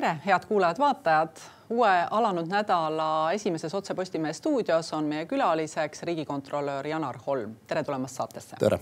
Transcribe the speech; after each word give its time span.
tere, 0.00 0.16
head 0.26 0.44
kuulajad-vaatajad. 0.48 1.28
uue 1.70 2.06
alanud 2.10 2.48
nädala 2.48 3.32
esimeses 3.32 3.74
Otse 3.74 3.94
Postimehe 3.94 4.32
stuudios 4.32 4.92
on 4.92 5.04
meie 5.04 5.26
külaliseks 5.26 6.02
riigikontrolör 6.02 6.86
Janar 6.86 7.18
Holm. 7.26 7.54
tere 7.66 7.84
tulemast 7.84 8.16
saatesse. 8.16 8.56
tere. 8.58 8.78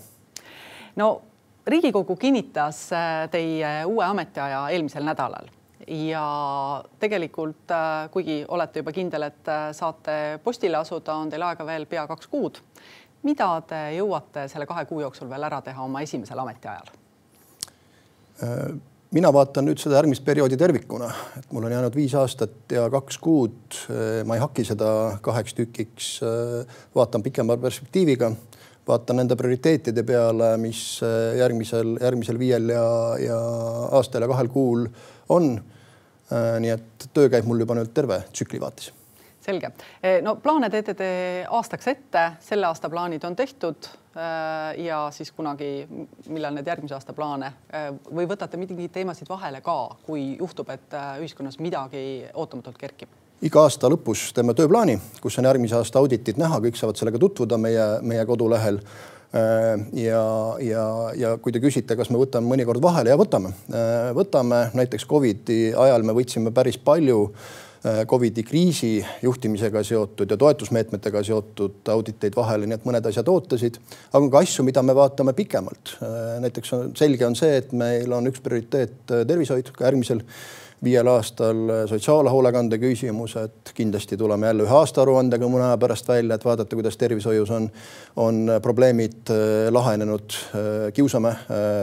no 0.96 1.23
Riigikogu 1.67 2.17
kinnitas 2.17 2.93
äh, 2.93 3.31
teie 3.31 3.85
uue 3.85 4.04
ametiaja 4.04 4.68
eelmisel 4.68 5.04
nädalal 5.04 5.49
ja 5.86 6.85
tegelikult 7.00 7.71
äh, 7.71 8.11
kuigi 8.11 8.45
olete 8.48 8.79
juba 8.79 8.93
kindel, 8.93 9.23
et 9.23 9.48
äh, 9.48 9.73
saate 9.73 10.41
postile 10.45 10.77
asuda, 10.77 11.14
on 11.14 11.30
teil 11.30 11.43
aega 11.43 11.66
veel 11.66 11.87
pea 11.87 12.07
kaks 12.07 12.27
kuud. 12.27 12.61
mida 13.23 13.48
te 13.66 13.80
jõuate 13.96 14.46
selle 14.48 14.66
kahe 14.66 14.85
kuu 14.85 15.00
jooksul 15.00 15.30
veel 15.30 15.50
ära 15.50 15.61
teha 15.62 15.82
oma 15.82 16.00
esimesel 16.00 16.39
ametiajal? 16.39 16.94
Mina 19.14 19.30
vaatan 19.32 19.68
nüüd 19.68 19.80
seda 19.80 19.98
järgmist 19.98 20.25
perioodi 20.26 20.58
tervikuna, 20.61 21.08
et 21.39 21.49
mul 21.54 21.66
on 21.68 21.72
jäänud 21.72 21.96
viis 21.96 22.14
aastat 22.18 22.75
ja 22.75 22.89
kaks 22.93 23.18
kuud. 23.22 23.79
ma 24.29 24.36
ei 24.36 24.43
haki 24.43 24.64
seda 24.68 24.90
kaheks 25.25 25.57
tükiks. 25.57 26.11
vaatan 26.94 27.22
pikema 27.22 27.57
perspektiiviga, 27.57 28.32
vaatan 28.89 29.22
nende 29.22 29.36
prioriteetide 29.36 30.04
peale, 30.04 30.57
mis 30.61 31.00
järgmisel, 31.39 31.96
järgmisel 32.00 32.39
viiel 32.39 32.69
ja, 32.75 32.84
ja 33.22 33.41
aastal 33.97 34.22
ja 34.22 34.28
kahel 34.28 34.52
kuul 34.52 34.86
on. 35.28 35.56
nii 36.61 36.70
et 36.75 37.11
töö 37.16 37.33
käib 37.33 37.48
mul 37.48 37.64
juba 37.64 37.78
nüüd 37.78 37.94
terve 37.97 38.20
tsükli 38.33 38.61
vaates 38.61 38.92
selge, 39.48 39.72
no 40.22 40.36
plaane 40.44 40.69
teete 40.70 40.94
te 40.98 41.08
aastaks 41.48 41.88
ette, 41.94 42.25
selle 42.44 42.69
aasta 42.69 42.91
plaanid 42.92 43.25
on 43.25 43.36
tehtud 43.36 43.88
Äh, 44.19 44.84
ja 44.84 45.11
siis 45.11 45.30
kunagi, 45.33 45.86
millal 46.27 46.56
need 46.56 46.66
järgmise 46.66 46.97
aasta 46.97 47.12
plaane 47.14 47.52
äh, 47.70 47.90
või 48.10 48.24
võtate 48.27 48.58
mingeid 48.58 48.90
teemasid 48.90 49.28
vahele 49.30 49.60
ka, 49.62 49.77
kui 50.06 50.32
juhtub, 50.40 50.72
et 50.74 50.96
ühiskonnas 51.20 51.60
midagi 51.62 52.00
ootamatult 52.34 52.80
kerkib? 52.80 53.12
iga 53.46 53.62
aasta 53.62 53.86
lõpus 53.86 54.32
teeme 54.34 54.56
tööplaani, 54.58 54.96
kus 55.22 55.38
on 55.38 55.46
järgmise 55.46 55.77
aasta 55.78 56.00
auditid 56.00 56.40
näha, 56.40 56.58
kõik 56.64 56.80
saavad 56.80 56.98
sellega 56.98 57.20
tutvuda 57.22 57.60
meie, 57.62 57.86
meie 58.02 58.24
kodulehel. 58.27 58.80
ja, 59.92 60.24
ja, 60.64 60.84
ja 61.14 61.30
kui 61.38 61.52
te 61.52 61.60
küsite, 61.60 61.94
kas 61.94 62.08
me 62.10 62.18
võtame 62.18 62.48
mõnikord 62.48 62.83
vahele 62.83 63.12
ja 63.12 63.18
võtame, 63.20 63.52
võtame 64.16 64.62
näiteks 64.74 65.05
Covidi 65.06 65.68
ajal 65.77 66.02
me 66.02 66.16
võtsime 66.16 66.50
päris 66.56 66.80
palju 66.80 67.28
Covidi 68.06 68.42
kriisi 68.42 69.06
juhtimisega 69.22 69.82
seotud 69.86 70.30
ja 70.30 70.36
toetusmeetmetega 70.36 71.22
seotud 71.22 71.90
auditeid 71.94 72.34
vahele, 72.36 72.66
nii 72.66 72.74
et 72.74 72.86
mõned 72.88 73.04
asjad 73.06 73.28
ootasid, 73.30 73.78
aga 74.10 74.22
on 74.24 74.30
ka 74.32 74.42
asju, 74.42 74.64
mida 74.66 74.82
me 74.82 74.96
vaatame 74.98 75.34
pikemalt. 75.38 75.94
Äh, 76.02 76.38
näiteks 76.42 76.72
on 76.74 76.88
selge 76.98 77.26
on 77.26 77.36
see, 77.38 77.60
et 77.60 77.70
meil 77.76 78.12
on 78.14 78.26
üks 78.30 78.42
prioriteet 78.42 79.14
äh, 79.14 79.22
tervishoid 79.28 79.70
ka 79.76 79.86
järgmisel 79.86 80.24
viiel 80.82 81.10
aastal 81.10 81.72
sotsiaalhoolekande 81.90 82.78
küsimused, 82.82 83.72
kindlasti 83.74 84.18
tuleme 84.18 84.50
jälle 84.50 84.66
ühe 84.66 84.76
aastaaruandega 84.78 85.50
mõne 85.50 85.66
aja 85.70 85.78
pärast 85.82 86.10
välja, 86.10 86.38
et 86.38 86.46
vaadata, 86.46 86.78
kuidas 86.78 86.98
tervishoius 86.98 87.50
on, 87.50 87.70
on 88.16 88.44
probleemid 88.62 89.34
lahenenud. 89.74 90.42
kiusame 90.94 91.34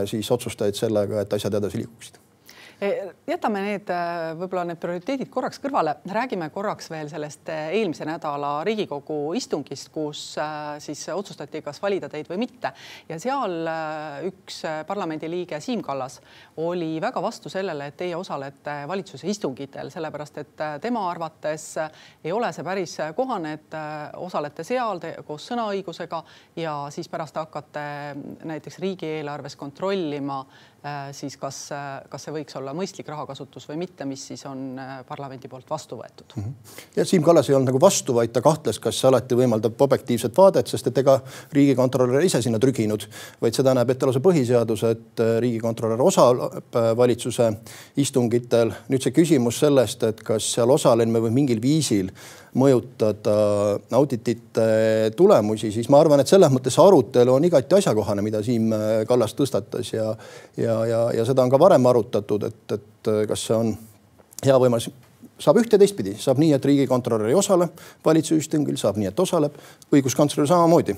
siis 0.08 0.30
otsustajaid 0.32 0.80
sellega, 0.80 1.20
et 1.20 1.36
asjad 1.36 1.60
edasi 1.60 1.84
liiguksid 1.84 2.25
jätame 3.26 3.62
need 3.64 3.88
eh, 3.88 4.34
võib-olla 4.36 4.66
need 4.68 4.80
prioriteedid 4.80 5.30
korraks 5.32 5.60
kõrvale, 5.62 5.94
räägime 6.12 6.50
korraks 6.52 6.90
veel 6.92 7.08
sellest 7.08 7.48
eh, 7.48 7.70
eelmise 7.78 8.04
nädala 8.04 8.58
Riigikogu 8.68 9.32
istungist, 9.38 9.88
kus 9.94 10.24
siis 10.84 11.06
otsustati, 11.14 11.62
kas 11.64 11.80
valida 11.82 12.10
teid 12.12 12.28
või 12.28 12.42
mitte. 12.44 12.72
Ja 13.08 13.18
seal 13.22 13.70
üks 14.28 14.60
parlamendiliige 14.88 15.60
Siim 15.64 15.80
Kallas 15.84 16.18
oli 16.60 17.00
väga 17.00 17.22
vastu 17.24 17.48
sellele, 17.52 17.88
et 17.88 17.96
teie 17.96 18.16
osalete 18.16 18.82
valitsuse 18.88 19.28
istungitel, 19.30 19.90
sellepärast 19.94 20.40
et 20.42 20.64
tema 20.82 21.06
arvates 21.10 21.68
ei 22.24 22.32
ole 22.32 22.52
see 22.52 22.66
päris 22.66 22.98
kohane, 23.16 23.56
et 23.56 23.76
osalete 24.20 24.66
seal 24.66 25.00
koos 25.26 25.48
sõnaõigusega 25.48 26.22
ja 26.60 26.76
siis 26.92 27.08
pärast 27.08 27.40
hakkate 27.40 27.86
näiteks 28.44 28.80
riigieelarves 28.84 29.56
kontrollima 29.56 30.42
siis 31.12 31.36
kas, 31.40 31.58
äh, 31.72 32.04
kas 32.10 32.26
see 32.26 32.34
võiks 32.34 32.56
olla 32.58 32.74
mõistlik 32.76 33.08
rahakasutus 33.10 33.66
või 33.70 33.78
mitte, 33.80 34.06
mis 34.08 34.22
siis 34.30 34.44
on 34.46 34.78
äh, 34.78 35.00
parlamendi 35.08 35.48
poolt 35.50 35.70
vastu 35.70 35.98
võetud. 35.98 36.36
-hmm. 36.36 36.76
ja 36.96 37.04
Siim 37.04 37.22
Kallas 37.22 37.50
ei 37.50 37.56
olnud 37.56 37.72
nagu 37.72 37.80
vastu, 37.80 38.14
vaid 38.14 38.32
ta 38.32 38.42
kahtles, 38.42 38.78
kas 38.78 39.00
see 39.00 39.08
alati 39.08 39.38
võimaldab 39.38 39.80
objektiivset 39.82 40.36
vaadet, 40.36 40.66
sest 40.68 40.86
et 40.86 40.98
ega 40.98 41.18
riigikontrolör 41.52 42.24
ise 42.24 42.42
sinna 42.42 42.58
trüginud, 42.62 43.08
vaid 43.42 43.54
seda 43.54 43.74
näeb 43.74 43.90
ette 43.90 44.06
lausa 44.06 44.22
põhiseadus, 44.22 44.84
et 44.90 45.24
riigikontrolör 45.40 46.02
osaleb 46.02 46.80
valitsuse 46.96 47.50
istungitel. 47.96 48.72
nüüd 48.88 49.02
see 49.02 49.12
küsimus 49.12 49.58
sellest, 49.58 50.02
et 50.02 50.22
kas 50.22 50.52
seal 50.54 50.70
osalemine 50.70 51.20
või 51.20 51.30
mingil 51.30 51.62
viisil 51.62 52.12
mõjutada 52.56 53.36
auditite 53.98 54.66
tulemusi, 55.16 55.70
siis 55.74 55.90
ma 55.92 56.00
arvan, 56.00 56.22
et 56.22 56.30
selles 56.30 56.52
mõttes 56.52 56.78
arutelu 56.80 57.36
on 57.36 57.48
igati 57.48 57.78
asjakohane, 57.78 58.24
mida 58.24 58.42
Siim 58.44 58.72
Kallas 59.08 59.36
tõstatas 59.36 59.92
ja, 59.92 60.12
ja, 60.56 60.78
ja, 60.88 61.02
ja 61.20 61.26
seda 61.28 61.44
on 61.44 61.52
ka 61.52 61.60
varem 61.60 61.86
arutatud, 61.86 62.48
et, 62.48 62.78
et 62.78 63.12
kas 63.28 63.48
see 63.48 63.58
on 63.58 63.74
hea 64.44 64.56
võimalus 64.60 64.90
saab 65.40 65.58
ühte 65.60 65.78
teistpidi, 65.78 66.14
saab 66.20 66.38
nii, 66.40 66.54
et 66.56 66.64
riigikontrolör 66.64 67.28
ei 67.28 67.36
osale 67.36 67.68
valitsuse 68.04 68.40
istungil, 68.40 68.78
saab 68.80 68.96
nii, 69.00 69.10
et 69.10 69.20
osaleb. 69.20 69.56
õiguskantsler 69.92 70.48
samamoodi 70.48 70.96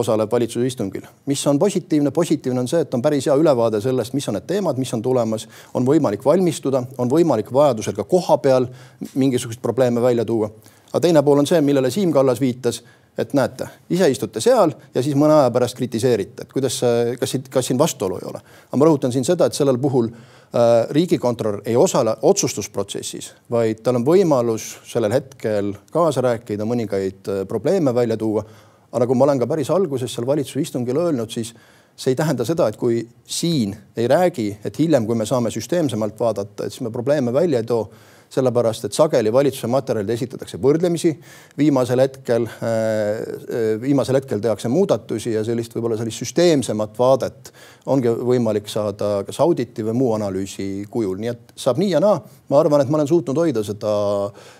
osaleb 0.00 0.32
valitsuse 0.32 0.66
istungil. 0.66 1.02
mis 1.26 1.46
on 1.46 1.58
positiivne, 1.58 2.10
positiivne 2.10 2.60
on 2.60 2.68
see, 2.68 2.80
et 2.80 2.94
on 2.94 3.02
päris 3.02 3.26
hea 3.28 3.36
ülevaade 3.36 3.80
sellest, 3.80 4.14
mis 4.14 4.28
on 4.28 4.38
need 4.38 4.46
teemad, 4.46 4.78
mis 4.80 4.94
on 4.94 5.02
tulemas, 5.02 5.48
on 5.74 5.84
võimalik 5.86 6.24
valmistuda, 6.24 6.82
on 6.98 7.10
võimalik 7.10 7.52
vajadusel 7.52 7.94
ka 7.94 8.04
koha 8.04 8.38
peal 8.38 8.66
mingisuguseid 9.14 9.62
probleeme 9.62 10.02
välja 10.02 10.24
tuua 10.24 10.50
aga 10.94 11.02
teine 11.02 11.24
pool 11.26 11.42
on 11.42 11.48
see, 11.50 11.58
millele 11.66 11.90
Siim 11.90 12.12
Kallas 12.14 12.38
viitas, 12.38 12.78
et 13.18 13.32
näete, 13.34 13.66
ise 13.90 14.06
istute 14.10 14.40
seal 14.42 14.72
ja 14.94 15.02
siis 15.02 15.16
mõne 15.18 15.34
aja 15.36 15.50
pärast 15.54 15.76
kritiseerite, 15.78 16.46
et 16.46 16.54
kuidas, 16.54 16.80
kas 17.18 17.34
siin, 17.34 17.44
kas 17.50 17.66
siin 17.70 17.78
vastuolu 17.78 18.18
ei 18.18 18.28
ole. 18.30 18.40
aga 18.68 18.78
ma 18.78 18.88
rõhutan 18.88 19.14
siin 19.14 19.26
seda, 19.26 19.46
et 19.46 19.58
sellel 19.58 19.78
puhul 19.82 20.08
äh, 20.10 20.86
riigikontrolör 20.94 21.62
ei 21.66 21.76
osale 21.78 22.14
otsustusprotsessis, 22.22 23.32
vaid 23.50 23.82
tal 23.86 23.98
on 23.98 24.06
võimalus 24.06 24.68
sellel 24.86 25.14
hetkel 25.14 25.74
kaasa 25.94 26.22
rääkida, 26.26 26.66
mõningaid 26.66 27.30
äh, 27.30 27.42
probleeme 27.50 27.94
välja 27.94 28.16
tuua. 28.16 28.44
aga 28.90 29.02
nagu 29.02 29.14
ma 29.14 29.24
olen 29.24 29.42
ka 29.42 29.50
päris 29.50 29.70
alguses 29.70 30.14
seal 30.14 30.26
valitsuse 30.26 30.60
istungil 30.60 30.98
öelnud, 30.98 31.30
siis 31.30 31.54
see 31.96 32.10
ei 32.14 32.18
tähenda 32.18 32.44
seda, 32.44 32.68
et 32.68 32.76
kui 32.76 33.06
siin 33.26 33.76
ei 33.96 34.08
räägi, 34.10 34.58
et 34.64 34.78
hiljem, 34.78 35.06
kui 35.06 35.14
me 35.14 35.26
saame 35.26 35.50
süsteemsemalt 35.50 36.18
vaadata, 36.20 36.66
et 36.66 36.72
siis 36.72 36.82
me 36.86 36.90
probleeme 36.90 37.32
välja 37.32 37.62
ei 37.62 37.66
too 37.66 37.90
sellepärast 38.34 38.88
et 38.88 38.96
sageli 38.96 39.32
valitsuse 39.32 39.68
materjalid 39.70 40.10
esitatakse 40.14 40.58
võrdlemisi. 40.62 41.12
viimasel 41.58 42.00
hetkel, 42.00 42.46
äh, 42.46 42.68
äh, 42.68 43.80
viimasel 43.80 44.18
hetkel 44.18 44.40
tehakse 44.42 44.68
muudatusi 44.68 45.32
ja 45.32 45.44
sellist 45.44 45.74
võib-olla 45.74 45.98
sellist 45.98 46.22
süsteemsemat 46.24 46.98
vaadet 46.98 47.52
ongi 47.86 48.08
võimalik 48.08 48.68
saada 48.68 49.24
kas 49.26 49.40
auditi 49.44 49.84
või 49.84 49.96
muu 49.98 50.12
analüüsi 50.16 50.86
kujul, 50.90 51.18
nii 51.20 51.32
et 51.32 51.52
saab 51.56 51.78
nii 51.82 51.90
ja 51.90 52.00
naa. 52.00 52.20
ma 52.48 52.60
arvan, 52.60 52.80
et 52.80 52.90
ma 52.90 52.98
olen 52.98 53.08
suutnud 53.08 53.38
hoida 53.40 53.62
seda 53.64 53.92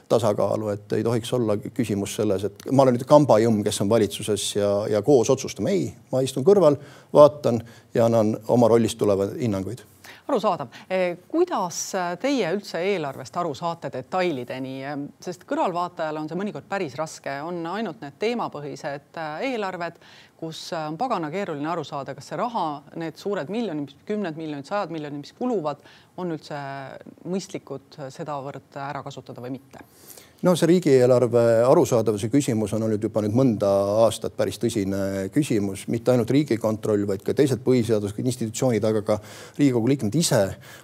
tasakaalu, 0.08 0.68
et 0.74 0.92
ei 0.96 1.04
tohiks 1.04 1.32
olla 1.36 1.56
küsimus 1.56 2.14
selles, 2.16 2.44
et 2.44 2.68
ma 2.72 2.84
olen 2.84 2.96
nüüd 2.98 3.06
kambajõmm, 3.08 3.62
kes 3.64 3.80
on 3.84 3.90
valitsuses 3.90 4.50
ja, 4.56 4.70
ja 4.90 5.02
koos 5.02 5.30
otsustame. 5.30 5.72
ei, 5.72 5.88
ma 6.12 6.22
istun 6.24 6.44
kõrval, 6.44 6.78
vaatan 7.12 7.62
ja 7.94 8.06
annan 8.06 8.36
oma 8.48 8.68
rollist 8.68 8.98
tulevaid 9.00 9.36
hinnanguid 9.40 9.84
arusaadav. 10.28 10.68
Eh, 10.90 11.18
kuidas 11.28 11.78
teie 12.20 12.50
üldse 12.56 12.80
eelarvest 12.92 13.36
aru 13.36 13.54
saate 13.54 13.90
detailideni, 13.92 14.74
eh, 14.82 14.96
sest 15.20 15.44
kõrvalvaatajale 15.48 16.20
on 16.20 16.28
see 16.30 16.38
mõnikord 16.40 16.68
päris 16.68 16.96
raske, 16.96 17.40
on 17.44 17.60
ainult 17.74 18.00
need 18.00 18.16
teemapõhised 18.22 19.20
eh, 19.20 19.50
eelarved, 19.52 20.00
kus 20.40 20.66
on 20.76 20.96
pagana 21.00 21.30
keeruline 21.30 21.68
aru 21.70 21.84
saada, 21.84 22.14
kas 22.14 22.32
see 22.32 22.40
raha, 22.40 22.82
need 23.00 23.20
suured 23.20 23.52
miljonid, 23.52 23.94
kümned 24.08 24.36
miljonid, 24.40 24.68
sajad 24.68 24.92
miljonid, 24.92 25.24
mis 25.24 25.36
kuluvad, 25.36 25.84
on 26.16 26.34
üldse 26.34 26.58
mõistlikud 27.28 28.00
sedavõrd 28.12 28.76
ära 28.80 29.02
kasutada 29.06 29.44
või 29.44 29.56
mitte 29.58 29.84
no 30.44 30.52
see 30.58 30.68
riigieelarve 30.68 31.42
arusaadavuse 31.64 32.28
küsimus 32.32 32.74
on 32.76 32.84
olnud 32.84 33.02
juba 33.02 33.22
nüüd 33.24 33.36
mõnda 33.36 33.68
aastat 34.04 34.34
päris 34.36 34.60
tõsine 34.60 35.30
küsimus, 35.32 35.86
mitte 35.88 36.12
ainult 36.12 36.32
Riigikontroll, 36.34 37.06
vaid 37.08 37.24
ka 37.24 37.34
teised 37.36 37.62
põhiseaduslikud 37.64 38.28
institutsioonid, 38.28 38.84
aga 38.84 39.04
ka 39.06 39.18
Riigikogu 39.58 39.88
liikmed 39.92 40.18
ise 40.20 40.42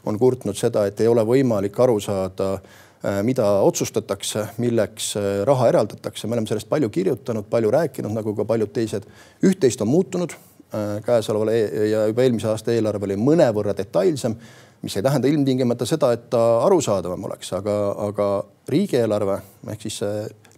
on 0.09 0.19
kurtnud 0.21 0.57
seda, 0.57 0.87
et 0.89 1.01
ei 1.05 1.11
ole 1.11 1.25
võimalik 1.29 1.77
aru 1.85 1.99
saada 2.01 2.55
äh, 2.57 3.21
mida 3.27 3.51
otsustatakse, 3.67 4.47
milleks 4.63 5.13
äh, 5.21 5.29
raha 5.49 5.69
eraldatakse, 5.75 6.29
me 6.29 6.39
oleme 6.39 6.49
sellest 6.49 6.71
palju 6.71 6.89
kirjutanud, 6.95 7.51
palju 7.53 7.75
rääkinud, 7.77 8.17
nagu 8.17 8.35
ka 8.39 8.49
paljud 8.49 8.73
teised. 8.73 9.05
üht-teist 9.45 9.85
on 9.85 9.93
muutunud 9.93 10.33
äh, 10.33 10.97
käesoleval 11.05 11.53
e 11.53 11.61
ja 11.93 12.09
juba 12.09 12.25
eelmise 12.25 12.49
aasta 12.49 12.73
eelarve 12.73 13.11
oli 13.11 13.21
mõnevõrra 13.21 13.77
detailsem 13.77 14.39
mis 14.83 14.97
ei 14.97 15.03
tähenda 15.03 15.29
ilmtingimata 15.29 15.87
seda, 15.87 16.13
et 16.13 16.29
ta 16.33 16.41
arusaadavam 16.65 17.25
oleks, 17.29 17.53
aga, 17.57 17.77
aga 18.09 18.29
riigieelarve 18.69 19.41
ehk 19.73 19.83
siis 19.87 20.01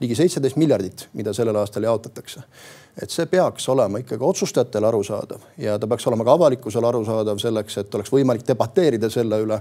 ligi 0.02 0.16
seitseteist 0.18 0.58
miljardit, 0.60 1.08
mida 1.18 1.34
sellel 1.34 1.56
aastal 1.58 1.86
jaotatakse, 1.86 2.42
et 3.02 3.10
see 3.10 3.26
peaks 3.30 3.68
olema 3.72 4.02
ikkagi 4.02 4.24
otsustajatele 4.26 4.88
arusaadav 4.90 5.48
ja 5.58 5.78
ta 5.78 5.88
peaks 5.90 6.06
olema 6.10 6.26
ka 6.26 6.36
avalikkusele 6.38 6.88
arusaadav 6.92 7.40
selleks, 7.42 7.78
et 7.82 7.94
oleks 7.98 8.12
võimalik 8.14 8.46
debateerida 8.46 9.10
selle 9.10 9.40
üle, 9.42 9.58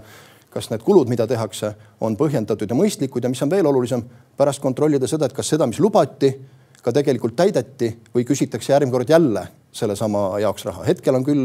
kas 0.52 0.68
need 0.70 0.84
kulud, 0.84 1.10
mida 1.10 1.28
tehakse, 1.28 1.74
on 2.04 2.18
põhjendatud 2.20 2.70
ja 2.70 2.78
mõistlikud 2.78 3.24
ja 3.24 3.32
mis 3.32 3.42
on 3.42 3.52
veel 3.52 3.68
olulisem, 3.70 4.04
pärast 4.38 4.62
kontrollida 4.62 5.08
seda, 5.08 5.30
et 5.30 5.38
kas 5.38 5.54
seda, 5.54 5.68
mis 5.70 5.80
lubati, 5.80 6.34
ka 6.82 6.92
tegelikult 6.94 7.38
täideti 7.38 7.92
või 8.14 8.26
küsitakse 8.28 8.74
järgmine 8.74 8.96
kord 8.96 9.10
jälle 9.10 9.46
sellesama 9.72 10.40
jaoks 10.42 10.66
raha. 10.66 10.84
hetkel 10.84 11.16
on 11.16 11.24
küll 11.24 11.44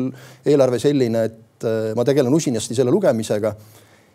eelarve 0.49 0.81
selline, 0.83 1.25
et 1.29 1.37
äh, 1.65 1.95
ma 1.97 2.05
tegelen 2.05 2.35
usinasti 2.35 2.75
selle 2.75 2.91
lugemisega. 2.91 3.55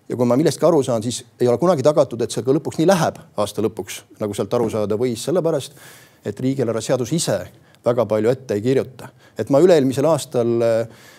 ja 0.09 0.17
kui 0.17 0.27
ma 0.27 0.35
millestki 0.35 0.65
aru 0.67 0.83
saan, 0.83 1.03
siis 1.03 1.23
ei 1.39 1.47
ole 1.47 1.57
kunagi 1.57 1.83
tagatud, 1.83 2.21
et 2.21 2.31
see 2.31 2.43
ka 2.43 2.51
lõpuks 2.51 2.81
nii 2.81 2.87
läheb 2.89 3.19
aasta 3.37 3.63
lõpuks, 3.63 4.01
nagu 4.19 4.35
sealt 4.35 4.53
aru 4.53 4.69
saada 4.69 4.97
võis, 4.99 5.23
sellepärast 5.23 5.77
et 6.25 6.39
riigieelarve 6.39 6.81
seadus 6.81 7.13
ise 7.15 7.39
väga 7.85 8.05
palju 8.05 8.29
ette 8.29 8.53
ei 8.57 8.61
kirjuta. 8.61 9.09
et 9.37 9.49
ma 9.49 9.61
üle-eelmisel 9.63 10.05
aastal 10.05 10.61
äh, 10.61 11.09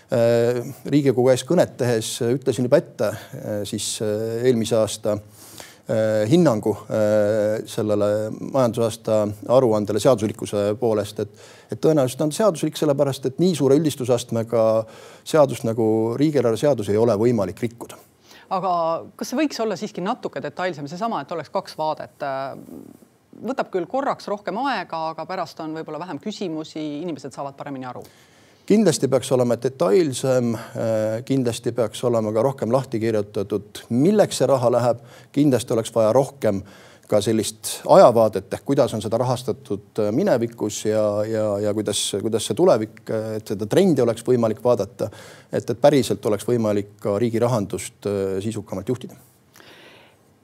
Riigikogu 0.85 1.31
ees 1.33 1.47
kõnet 1.49 1.73
tehes 1.81 2.19
ütlesin 2.21 2.69
juba 2.69 2.83
ette 2.83 3.09
äh, 3.09 3.63
siis 3.65 3.97
äh, 4.05 4.43
eelmise 4.45 4.77
aasta 4.77 5.17
äh, 5.17 5.43
hinnangu 6.31 6.73
äh, 6.77 7.65
sellele 7.69 8.31
majandusaasta 8.31 9.19
aruandele 9.49 10.01
seaduslikkuse 10.01 10.65
poolest, 10.81 11.21
et, 11.25 11.43
et 11.73 11.81
tõenäoliselt 11.83 12.25
on 12.27 12.33
seaduslik, 12.33 12.79
sellepärast 12.81 13.29
et 13.29 13.43
nii 13.43 13.55
suure 13.59 13.77
üldistusastmega 13.81 14.65
seadust 15.25 15.67
nagu 15.69 15.87
riigieelarve 16.19 16.61
seadus 16.61 16.91
ei 16.93 17.01
ole 17.01 17.17
võimalik 17.21 17.61
rikkuda. 17.63 18.01
Aga 18.53 18.73
kas 19.17 19.33
see 19.33 19.39
võiks 19.39 19.61
olla 19.65 19.79
siiski 19.81 20.05
natuke 20.05 20.43
detailsem, 20.45 20.89
seesama, 20.91 21.23
et 21.23 21.33
oleks 21.33 21.53
kaks 21.53 21.77
vaadet? 21.79 22.27
Võtab 23.43 23.71
küll 23.73 23.89
korraks 23.89 24.29
rohkem 24.29 24.59
aega, 24.67 25.07
aga 25.15 25.25
pärast 25.27 25.61
on 25.65 25.73
võib-olla 25.79 26.03
vähem 26.03 26.21
küsimusi, 26.21 26.83
inimesed 27.01 27.33
saavad 27.33 27.57
paremini 27.57 27.89
aru 27.89 28.05
kindlasti 28.67 29.09
peaks 29.11 29.33
olema 29.35 29.57
detailsem, 29.61 30.53
kindlasti 31.27 31.73
peaks 31.77 32.05
olema 32.05 32.33
ka 32.33 32.45
rohkem 32.47 32.73
lahti 32.73 33.01
kirjutatud, 33.03 33.85
milleks 33.91 34.39
see 34.41 34.49
raha 34.49 34.71
läheb. 34.73 35.03
kindlasti 35.33 35.75
oleks 35.75 35.95
vaja 35.95 36.13
rohkem 36.13 36.63
ka 37.09 37.21
sellist 37.21 37.83
ajavaadet 37.89 38.55
ehk 38.55 38.65
kuidas 38.65 38.95
on 38.95 39.03
seda 39.03 39.19
rahastatud 39.19 40.01
minevikus 40.15 40.85
ja, 40.87 41.03
ja, 41.29 41.49
ja 41.67 41.75
kuidas, 41.75 42.05
kuidas 42.23 42.47
see 42.47 42.57
tulevik, 42.57 43.03
et 43.37 43.53
seda 43.53 43.67
trendi 43.67 44.01
oleks 44.03 44.25
võimalik 44.27 44.63
vaadata. 44.65 45.11
et, 45.53 45.69
et 45.71 45.81
päriselt 45.81 46.27
oleks 46.27 46.49
võimalik 46.49 46.97
ka 47.03 47.19
riigi 47.19 47.43
rahandust 47.43 48.09
sisukamalt 48.41 48.89
juhtida 48.89 49.19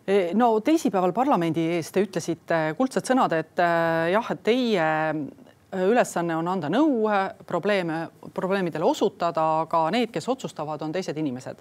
Eh, 0.09 0.31
no 0.33 0.55
teisipäeval 0.65 1.13
parlamendi 1.13 1.67
ees 1.75 1.91
te 1.93 2.01
ütlesite 2.01 2.59
kuldsed 2.79 3.05
sõnad, 3.11 3.35
et 3.37 3.61
eh, 3.61 4.07
jah, 4.15 4.31
et 4.33 4.41
teie 4.47 4.87
eh, 4.87 5.19
ülesanne 5.73 6.37
on 6.37 6.49
anda 6.49 6.71
nõu, 6.73 7.07
probleeme, 7.47 8.01
probleemidele 8.35 8.85
osutada, 8.89 9.45
aga 9.65 9.83
need, 9.93 10.11
kes 10.13 10.29
otsustavad, 10.29 10.83
on 10.83 10.93
teised 10.93 11.17
inimesed. 11.17 11.61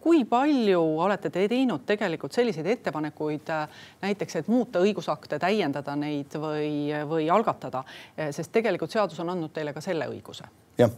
kui 0.00 0.24
palju 0.28 0.80
olete 1.06 1.30
te 1.30 1.46
teinud 1.48 1.86
tegelikult 1.86 2.32
selliseid 2.32 2.66
ettepanekuid 2.66 3.52
näiteks, 4.02 4.36
et 4.36 4.48
muuta 4.48 4.82
õigusakte, 4.84 5.38
täiendada 5.38 5.96
neid 5.96 6.36
või, 6.36 6.92
või 7.08 7.30
algatada, 7.30 7.84
sest 8.30 8.52
tegelikult 8.52 8.92
seadus 8.92 9.20
on 9.20 9.32
andnud 9.32 9.52
teile 9.52 9.72
ka 9.72 9.80
selle 9.80 10.08
õiguse. 10.10 10.44
jah 10.78 10.90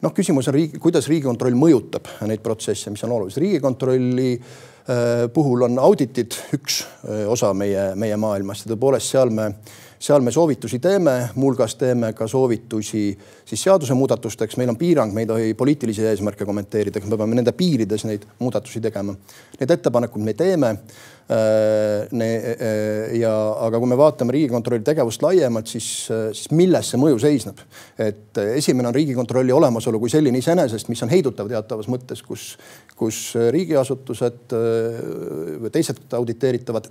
noh, 0.00 0.12
küsimus 0.16 0.48
on 0.48 0.54
riigi, 0.54 0.78
kuidas 0.80 1.08
Riigikontroll 1.12 1.52
mõjutab 1.52 2.08
neid 2.24 2.40
protsesse, 2.40 2.90
mis 2.90 3.04
on 3.04 3.12
olulised. 3.12 3.42
riigikontrolli 3.42 4.32
äh, 4.32 4.46
Äh, 4.90 5.28
puhul 5.28 5.62
on 5.62 5.78
auditid 5.78 6.34
üks 6.56 6.80
äh, 7.04 7.26
osa 7.28 7.52
meie, 7.54 7.90
meie 8.00 8.16
maailmast 8.16 8.64
ja 8.64 8.72
tõepoolest 8.72 9.12
seal 9.12 9.30
me, 9.34 9.50
seal 10.00 10.24
me 10.24 10.32
soovitusi 10.32 10.78
teeme, 10.80 11.14
muuhulgas 11.34 11.74
teeme 11.76 12.12
ka 12.16 12.26
soovitusi 12.28 13.04
siis 13.44 13.62
seadusemuudatusteks. 13.62 14.56
meil 14.56 14.72
on 14.72 14.80
piirang, 14.80 15.12
me 15.14 15.26
ei 15.26 15.26
tohi 15.26 15.54
poliitilisi 15.54 16.06
eesmärke 16.08 16.44
kommenteerida, 16.48 17.00
me 17.04 17.16
peame 17.16 17.36
nende 17.36 17.52
piirides 17.52 18.04
neid 18.08 18.24
muudatusi 18.38 18.80
tegema. 18.80 19.14
Neid 19.60 19.76
ettepanekuid 19.76 20.24
me 20.24 20.34
teeme 20.34 20.76
Äh, 21.30 22.08
ja, 23.20 23.32
aga 23.62 23.78
kui 23.78 23.86
me 23.86 23.98
vaatame 23.98 24.34
Riigikontrolli 24.34 24.82
tegevust 24.82 25.22
laiemalt, 25.22 25.68
siis, 25.70 25.86
siis 26.34 26.50
milles 26.58 26.90
see 26.90 26.98
mõju 26.98 27.20
seisneb? 27.22 27.60
et 28.02 28.40
esimene 28.56 28.90
on 28.90 28.96
Riigikontrolli 28.96 29.54
olemasolu 29.54 30.00
kui 30.02 30.10
selline 30.10 30.40
iseenesest, 30.42 30.90
mis 30.90 31.02
on 31.06 31.12
heidutav 31.12 31.46
teatavas 31.52 31.86
mõttes, 31.92 32.24
kus, 32.26 32.56
kus 32.98 33.20
riigiasutused 33.54 34.56
äh, 34.58 34.98
või 35.62 35.70
teised 35.76 36.02
auditeeritavad 36.18 36.90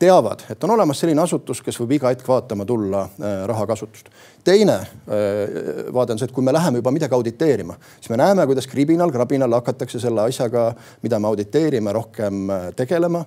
teavad, 0.00 0.46
et 0.50 0.64
on 0.64 0.72
olemas 0.74 1.02
selline 1.02 1.20
asutus, 1.22 1.60
kes 1.62 1.76
võib 1.82 1.98
iga 1.98 2.12
hetk 2.12 2.26
vaatama 2.28 2.64
tulla 2.68 3.04
äh, 3.04 3.44
raha 3.50 3.66
kasutust. 3.68 4.08
teine 4.44 4.78
vaade 5.92 6.14
on 6.14 6.18
see, 6.18 6.24
et 6.24 6.32
kui 6.32 6.44
me 6.44 6.52
läheme 6.56 6.80
juba 6.80 6.90
midagi 6.94 7.14
auditeerima, 7.14 7.76
siis 8.00 8.08
me 8.10 8.16
näeme, 8.16 8.46
kuidas 8.48 8.66
kribinal-krabinal 8.70 9.52
hakatakse 9.58 10.00
selle 10.00 10.24
asjaga, 10.24 10.70
mida 11.02 11.18
me 11.20 11.28
auditeerime, 11.28 11.92
rohkem 11.92 12.48
tegelema. 12.76 13.24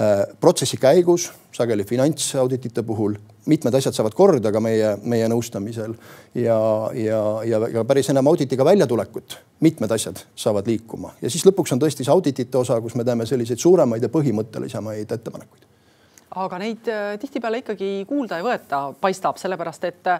Äh, 0.00 0.22
protsessi 0.40 0.76
käigus, 0.80 1.26
sageli 1.52 1.84
finantsauditite 1.84 2.82
puhul, 2.86 3.16
mitmed 3.50 3.74
asjad 3.74 3.92
saavad 3.92 4.14
korda 4.16 4.52
ka 4.54 4.60
meie, 4.62 4.94
meie 5.02 5.26
nõustamisel 5.28 5.96
ja, 6.38 6.56
ja, 6.96 7.18
ja, 7.44 7.60
ja 7.74 7.84
päris 7.84 8.08
enam 8.12 8.30
auditiga 8.30 8.64
väljatulekut, 8.64 9.36
mitmed 9.66 9.92
asjad 9.92 10.22
saavad 10.38 10.70
liikuma. 10.70 11.12
Ja 11.20 11.32
siis 11.32 11.44
lõpuks 11.44 11.74
on 11.74 11.82
tõesti 11.82 12.06
see 12.06 12.14
auditite 12.14 12.62
osa, 12.62 12.78
kus 12.80 12.96
me 12.96 13.04
teeme 13.04 13.26
selliseid 13.28 13.60
suuremaid 13.60 14.06
ja 14.06 14.12
põhimõttelisemaid 14.14 15.18
ettepanekuid 15.18 15.68
aga 16.38 16.58
neid 16.62 16.88
äh, 16.90 17.16
tihtipeale 17.20 17.60
ikkagi 17.62 17.88
kuulda 18.08 18.38
ei 18.38 18.44
võeta, 18.46 18.80
paistab, 19.00 19.38
sellepärast 19.40 19.86
et, 19.88 20.10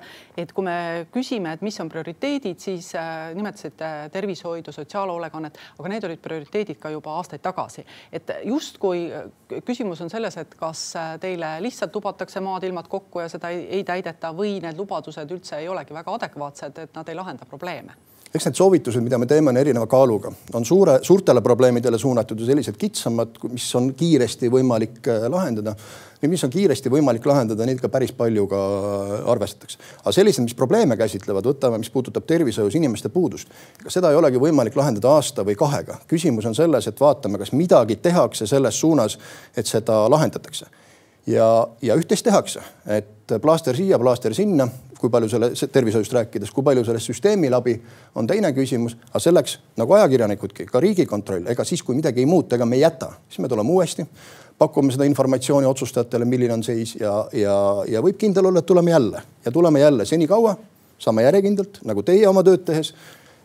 et 0.42 0.52
kui 0.54 0.66
me 0.66 1.06
küsime, 1.14 1.54
et 1.54 1.62
mis 1.62 1.78
on 1.82 1.90
prioriteedid, 1.92 2.58
siis 2.58 2.90
äh, 2.98 3.30
nimetasite 3.36 4.10
tervishoidu, 4.12 4.74
sotsiaalhoolekannet, 4.74 5.60
aga 5.78 5.92
need 5.92 6.08
olid 6.10 6.22
prioriteedid 6.24 6.80
ka 6.82 6.90
juba 6.90 7.14
aastaid 7.20 7.44
tagasi. 7.44 7.86
et 8.12 8.34
justkui 8.44 9.06
äh, 9.14 9.30
küsimus 9.66 10.02
on 10.02 10.10
selles, 10.10 10.36
et 10.40 10.54
kas 10.58 10.84
teile 11.22 11.56
lihtsalt 11.62 11.94
lubatakse 11.94 12.42
maad-ilmad 12.42 12.88
kokku 12.90 13.22
ja 13.22 13.28
seda 13.30 13.54
ei, 13.54 13.66
ei 13.78 13.84
täideta 13.84 14.34
või 14.34 14.58
need 14.62 14.78
lubadused 14.78 15.30
üldse 15.30 15.62
ei 15.62 15.68
olegi 15.68 15.94
väga 15.94 16.14
adekvaatsed, 16.18 16.78
et 16.78 16.96
nad 16.96 17.08
ei 17.08 17.18
lahenda 17.18 17.46
probleeme 17.46 18.09
eks 18.34 18.46
need 18.46 18.58
soovitused, 18.58 19.02
mida 19.02 19.18
me 19.18 19.26
teeme, 19.26 19.50
on 19.50 19.58
erineva 19.58 19.86
kaaluga, 19.90 20.30
on 20.54 20.64
suure, 20.64 20.98
suurtele 21.02 21.42
probleemidele 21.42 21.98
suunatud 21.98 22.40
ja 22.40 22.46
sellised 22.46 22.78
kitsamad, 22.78 23.40
mis 23.50 23.66
on 23.74 23.90
kiiresti 23.98 24.50
võimalik 24.52 25.00
äh, 25.10 25.26
lahendada. 25.32 25.74
Need, 26.20 26.30
mis 26.34 26.44
on 26.44 26.52
kiiresti 26.52 26.92
võimalik 26.92 27.24
lahendada, 27.26 27.66
neid 27.66 27.80
ka 27.80 27.88
päris 27.90 28.12
palju 28.14 28.44
ka 28.50 28.60
arvestatakse. 29.32 29.78
aga 30.02 30.12
sellised, 30.14 30.44
mis 30.44 30.54
probleeme 30.54 30.96
käsitlevad, 31.00 31.48
võtame, 31.48 31.80
mis 31.80 31.90
puudutab 31.90 32.26
tervishoius 32.28 32.76
inimeste 32.78 33.08
puudust, 33.08 33.50
ega 33.80 33.90
seda 33.90 34.12
ei 34.12 34.20
olegi 34.20 34.42
võimalik 34.42 34.76
lahendada 34.78 35.16
aasta 35.16 35.46
või 35.46 35.56
kahega. 35.58 35.98
küsimus 36.08 36.46
on 36.46 36.54
selles, 36.54 36.86
et 36.86 37.00
vaatame, 37.00 37.40
kas 37.40 37.52
midagi 37.56 37.96
tehakse 37.96 38.46
selles 38.46 38.78
suunas, 38.80 39.18
et 39.56 39.66
seda 39.66 40.04
lahendatakse 40.12 40.70
ja, 41.26 41.48
ja 41.82 41.96
üht-teist 41.98 42.26
tehakse, 42.26 42.62
et 42.86 43.34
plaaster 43.42 43.76
siia, 43.76 43.98
plaaster 43.98 44.34
sinna, 44.34 44.68
kui 45.00 45.10
palju 45.12 45.28
selle 45.32 45.50
tervishoiust 45.72 46.12
rääkides, 46.12 46.52
kui 46.54 46.64
palju 46.66 46.84
sellest 46.84 47.10
süsteemil 47.10 47.54
abi, 47.56 47.74
on 48.14 48.28
teine 48.28 48.52
küsimus. 48.56 48.96
aga 49.10 49.22
selleks 49.24 49.58
nagu 49.80 49.96
ajakirjanikudki, 49.96 50.66
ka 50.68 50.80
Riigikontroll, 50.80 51.46
ega 51.50 51.64
siis, 51.64 51.82
kui 51.82 51.96
midagi 51.96 52.20
ei 52.20 52.28
muutu, 52.28 52.54
ega 52.54 52.66
me 52.68 52.76
ei 52.76 52.84
jäta, 52.84 53.12
siis 53.28 53.40
me 53.40 53.48
tuleme 53.48 53.72
uuesti, 53.72 54.06
pakume 54.58 54.92
seda 54.92 55.06
informatsiooni 55.08 55.66
otsustajatele, 55.66 56.24
milline 56.28 56.58
on 56.58 56.64
seis 56.64 56.94
ja, 57.00 57.14
ja, 57.32 57.54
ja 57.88 58.02
võib 58.04 58.18
kindel 58.20 58.50
olla, 58.50 58.60
et 58.60 58.68
tuleme 58.68 58.92
jälle 58.92 59.22
ja 59.44 59.52
tuleme 59.52 59.80
jälle 59.80 60.04
senikaua, 60.04 60.56
saame 61.00 61.24
järjekindlalt 61.24 61.80
nagu 61.88 62.04
teie 62.04 62.28
oma 62.28 62.44
tööd 62.44 62.66
tehes, 62.68 62.92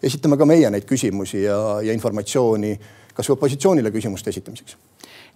esitame 0.04 0.38
ka 0.38 0.48
meie 0.50 0.70
neid 0.70 0.88
küsimusi 0.90 1.46
ja, 1.46 1.60
ja 1.86 1.96
informatsiooni 1.96 2.76
kasvõi 3.16 3.40
opositsioonile 3.40 3.96
küsimuste 3.96 4.34
esitamiseks 4.34 4.76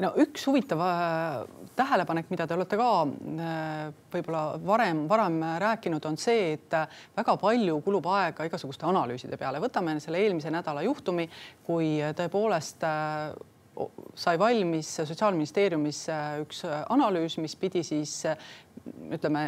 no 0.03 0.12
üks 0.20 0.46
huvitav 0.48 0.82
äh, 0.84 1.44
tähelepanek, 1.77 2.29
mida 2.32 2.48
te 2.48 2.56
olete 2.56 2.79
ka 2.79 2.89
äh, 3.03 3.84
võib-olla 4.13 4.44
varem, 4.65 5.03
varem 5.10 5.39
rääkinud, 5.63 6.06
on 6.10 6.18
see, 6.20 6.53
et 6.56 6.75
väga 7.18 7.36
palju 7.41 7.79
kulub 7.86 8.08
aega 8.13 8.48
igasuguste 8.48 8.88
analüüside 8.89 9.39
peale. 9.39 9.62
võtame 9.63 9.98
selle 10.03 10.22
eelmise 10.24 10.51
nädala 10.53 10.84
juhtumi, 10.88 11.27
kui 11.68 11.98
tõepoolest 12.18 12.88
äh, 12.88 13.29
sai 14.20 14.39
valmis 14.39 14.89
Sotsiaalministeeriumis 14.98 16.01
üks 16.41 16.65
analüüs, 16.68 17.38
mis 17.39 17.53
pidi 17.56 17.79
siis 17.88 18.25
ütleme 19.08 19.44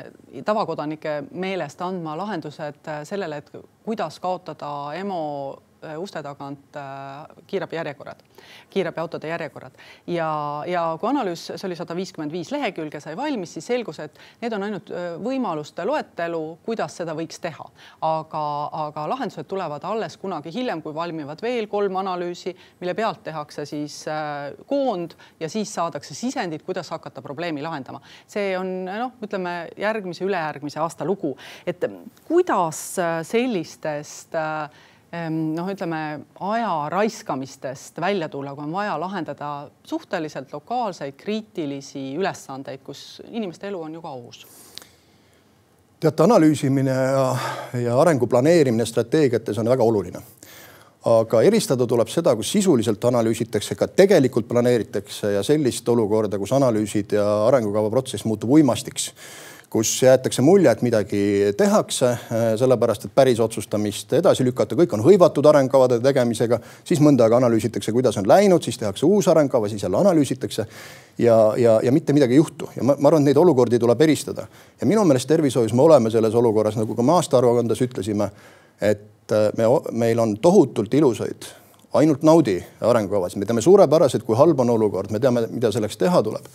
tavakodanike 0.47 1.17
meelest 1.31 1.81
andma 1.83 2.13
lahendused 2.15 2.87
sellele, 3.09 3.41
et 3.41 3.51
kuidas 3.83 4.21
kaotada 4.23 4.69
EMO 4.95 5.19
Äh, 5.51 5.70
uste 5.97 6.21
tagant 6.23 6.75
äh, 6.75 7.43
kiirabijärjekorrad, 7.47 8.21
kiirabiautode 8.69 9.27
järjekorrad 9.27 9.77
ja, 10.07 10.29
ja 10.67 10.83
kui 11.01 11.09
analüüs, 11.09 11.47
see 11.55 11.67
oli 11.67 11.77
sada 11.77 11.95
viiskümmend 11.97 12.33
viis 12.33 12.51
lehekülge, 12.53 13.01
sai 13.01 13.15
valmis, 13.17 13.55
siis 13.57 13.65
selgus, 13.71 13.99
et 14.03 14.19
need 14.43 14.53
on 14.53 14.65
ainult 14.67 14.91
äh, 14.93 15.07
võimaluste 15.21 15.85
loetelu, 15.87 16.41
kuidas 16.65 16.99
seda 17.01 17.15
võiks 17.17 17.41
teha. 17.41 17.65
aga, 18.05 18.43
aga 18.85 19.07
lahendused 19.09 19.49
tulevad 19.49 19.83
alles 19.87 20.17
kunagi 20.21 20.53
hiljem, 20.53 20.81
kui 20.81 20.93
valmivad 20.95 21.41
veel 21.41 21.67
kolm 21.71 21.97
analüüsi, 22.01 22.53
mille 22.79 22.93
pealt 22.97 23.23
tehakse 23.23 23.65
siis 23.65 24.03
koond 24.67 25.15
ja 25.39 25.49
siis 25.49 25.73
saadakse 25.73 26.15
sisendid, 26.17 26.63
kuidas 26.65 26.89
hakata 26.93 27.21
probleemi 27.21 27.61
lahendama. 27.61 28.01
see 28.27 28.53
on 28.57 28.85
noh, 28.85 29.17
ütleme 29.23 29.55
järgmise, 29.77 30.25
ülejärgmise 30.25 30.79
aasta 30.79 31.05
lugu, 31.05 31.35
et 31.65 31.83
kuidas 32.27 32.81
sellistest 33.27 34.35
äh, 34.35 34.69
noh, 35.11 35.69
ütleme 35.71 36.01
aja 36.39 36.73
raiskamistest 36.89 37.99
välja 38.01 38.29
tulla, 38.29 38.55
kui 38.55 38.63
on 38.63 38.71
vaja 38.71 38.99
lahendada 38.99 39.69
suhteliselt 39.83 40.53
lokaalseid 40.53 41.17
kriitilisi 41.19 42.13
ülesandeid, 42.15 42.79
kus 42.83 43.21
inimeste 43.29 43.67
elu 43.67 43.81
on 43.81 43.93
ju 43.99 44.01
ka 44.01 44.11
ohus? 44.11 44.45
teate, 46.01 46.23
analüüsimine 46.23 46.93
ja, 46.95 47.25
ja 47.77 47.99
arengu 48.01 48.27
planeerimine 48.27 48.85
strateegiates 48.85 49.59
on 49.61 49.69
väga 49.69 49.83
oluline 49.83 50.23
aga 51.07 51.41
eristada 51.41 51.87
tuleb 51.89 52.09
seda, 52.13 52.33
kus 52.37 52.51
sisuliselt 52.53 53.03
analüüsitakse, 53.09 53.75
ka 53.77 53.87
tegelikult 53.89 54.47
planeeritakse 54.49 55.33
ja 55.35 55.43
sellist 55.45 55.87
olukorda, 55.89 56.37
kus 56.41 56.53
analüüsid 56.53 57.15
ja 57.17 57.25
arengukava 57.47 57.89
protsess 57.89 58.25
muutub 58.29 58.53
uimastiks 58.53 59.09
kus 59.71 60.03
jäetakse 60.03 60.41
mulje, 60.41 60.71
et 60.71 60.81
midagi 60.83 61.19
tehakse, 61.57 62.05
äh, 62.11 62.41
sellepärast 62.59 63.05
et 63.07 63.13
päris 63.15 63.39
otsustamist 63.39 64.11
edasi 64.13 64.43
lükata, 64.43 64.75
kõik 64.75 64.91
on 64.97 65.03
hõivatud 65.05 65.45
arengukavade 65.47 66.01
tegemisega, 66.03 66.59
siis 66.83 66.99
mõnda 66.99 67.23
aega 67.23 67.39
analüüsitakse, 67.39 67.93
kuidas 67.95 68.19
on 68.19 68.27
läinud, 68.27 68.63
siis 68.67 68.77
tehakse 68.81 69.07
uus 69.07 69.29
arengukava, 69.31 69.69
siis 69.71 69.85
jälle 69.85 69.97
analüüsitakse 70.01 70.65
ja, 71.23 71.37
ja, 71.57 71.77
ja 71.83 71.91
mitte 71.95 72.13
midagi 72.13 72.35
ei 72.35 72.41
juhtu 72.41 72.67
ja 72.75 72.83
ma, 72.83 72.97
ma 72.99 73.11
arvan, 73.13 73.23
et 73.23 73.31
neid 73.31 73.39
olukordi 73.39 73.79
tuleb 73.79 74.03
eristada. 74.03 74.47
ja 74.81 74.87
minu 74.87 75.05
meelest 75.07 75.31
tervishoius 75.31 75.73
me 75.73 75.87
oleme 75.87 76.11
selles 76.11 76.35
olukorras, 76.35 76.75
nagu 76.75 76.95
ka 76.95 77.07
me 77.07 77.15
aastaaruandes 77.15 77.85
ütlesime, 77.87 78.27
et 78.81 79.31
äh, 79.31 79.47
me, 79.57 79.71
meil 79.91 80.19
on 80.19 80.35
tohutult 80.37 80.93
ilusaid 80.93 81.47
ainult 81.93 82.27
naudi 82.27 82.59
arengukavasid, 82.81 83.39
me 83.39 83.47
teame 83.47 83.63
suurepäraselt, 83.63 84.27
kui 84.27 84.35
halb 84.35 84.59
on 84.59 84.75
olukord, 84.75 85.15
me 85.15 85.19
teame, 85.19 85.47
mida 85.47 85.71
selleks 85.71 85.95
teha 85.97 86.23
tuleb. 86.23 86.53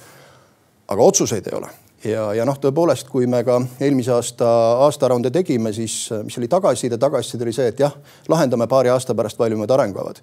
aga 0.88 1.02
otsuseid 1.02 1.48
ei 1.48 1.58
ole 1.58 1.74
ja, 2.04 2.26
ja 2.34 2.44
noh, 2.44 2.58
tõepoolest, 2.60 3.08
kui 3.10 3.26
me 3.30 3.42
ka 3.46 3.60
eelmise 3.80 4.12
aasta 4.14 4.48
aastaaruande 4.86 5.30
tegime, 5.34 5.72
siis 5.72 6.10
mis 6.24 6.38
oli 6.38 6.48
tagasiside, 6.48 6.98
tagasiside 6.98 7.46
oli 7.46 7.54
see, 7.56 7.70
et 7.72 7.80
jah, 7.80 7.94
lahendame 8.28 8.68
paari 8.70 8.92
aasta 8.92 9.14
pärast 9.14 9.38
valmivad 9.38 9.70
arengukavad. 9.70 10.20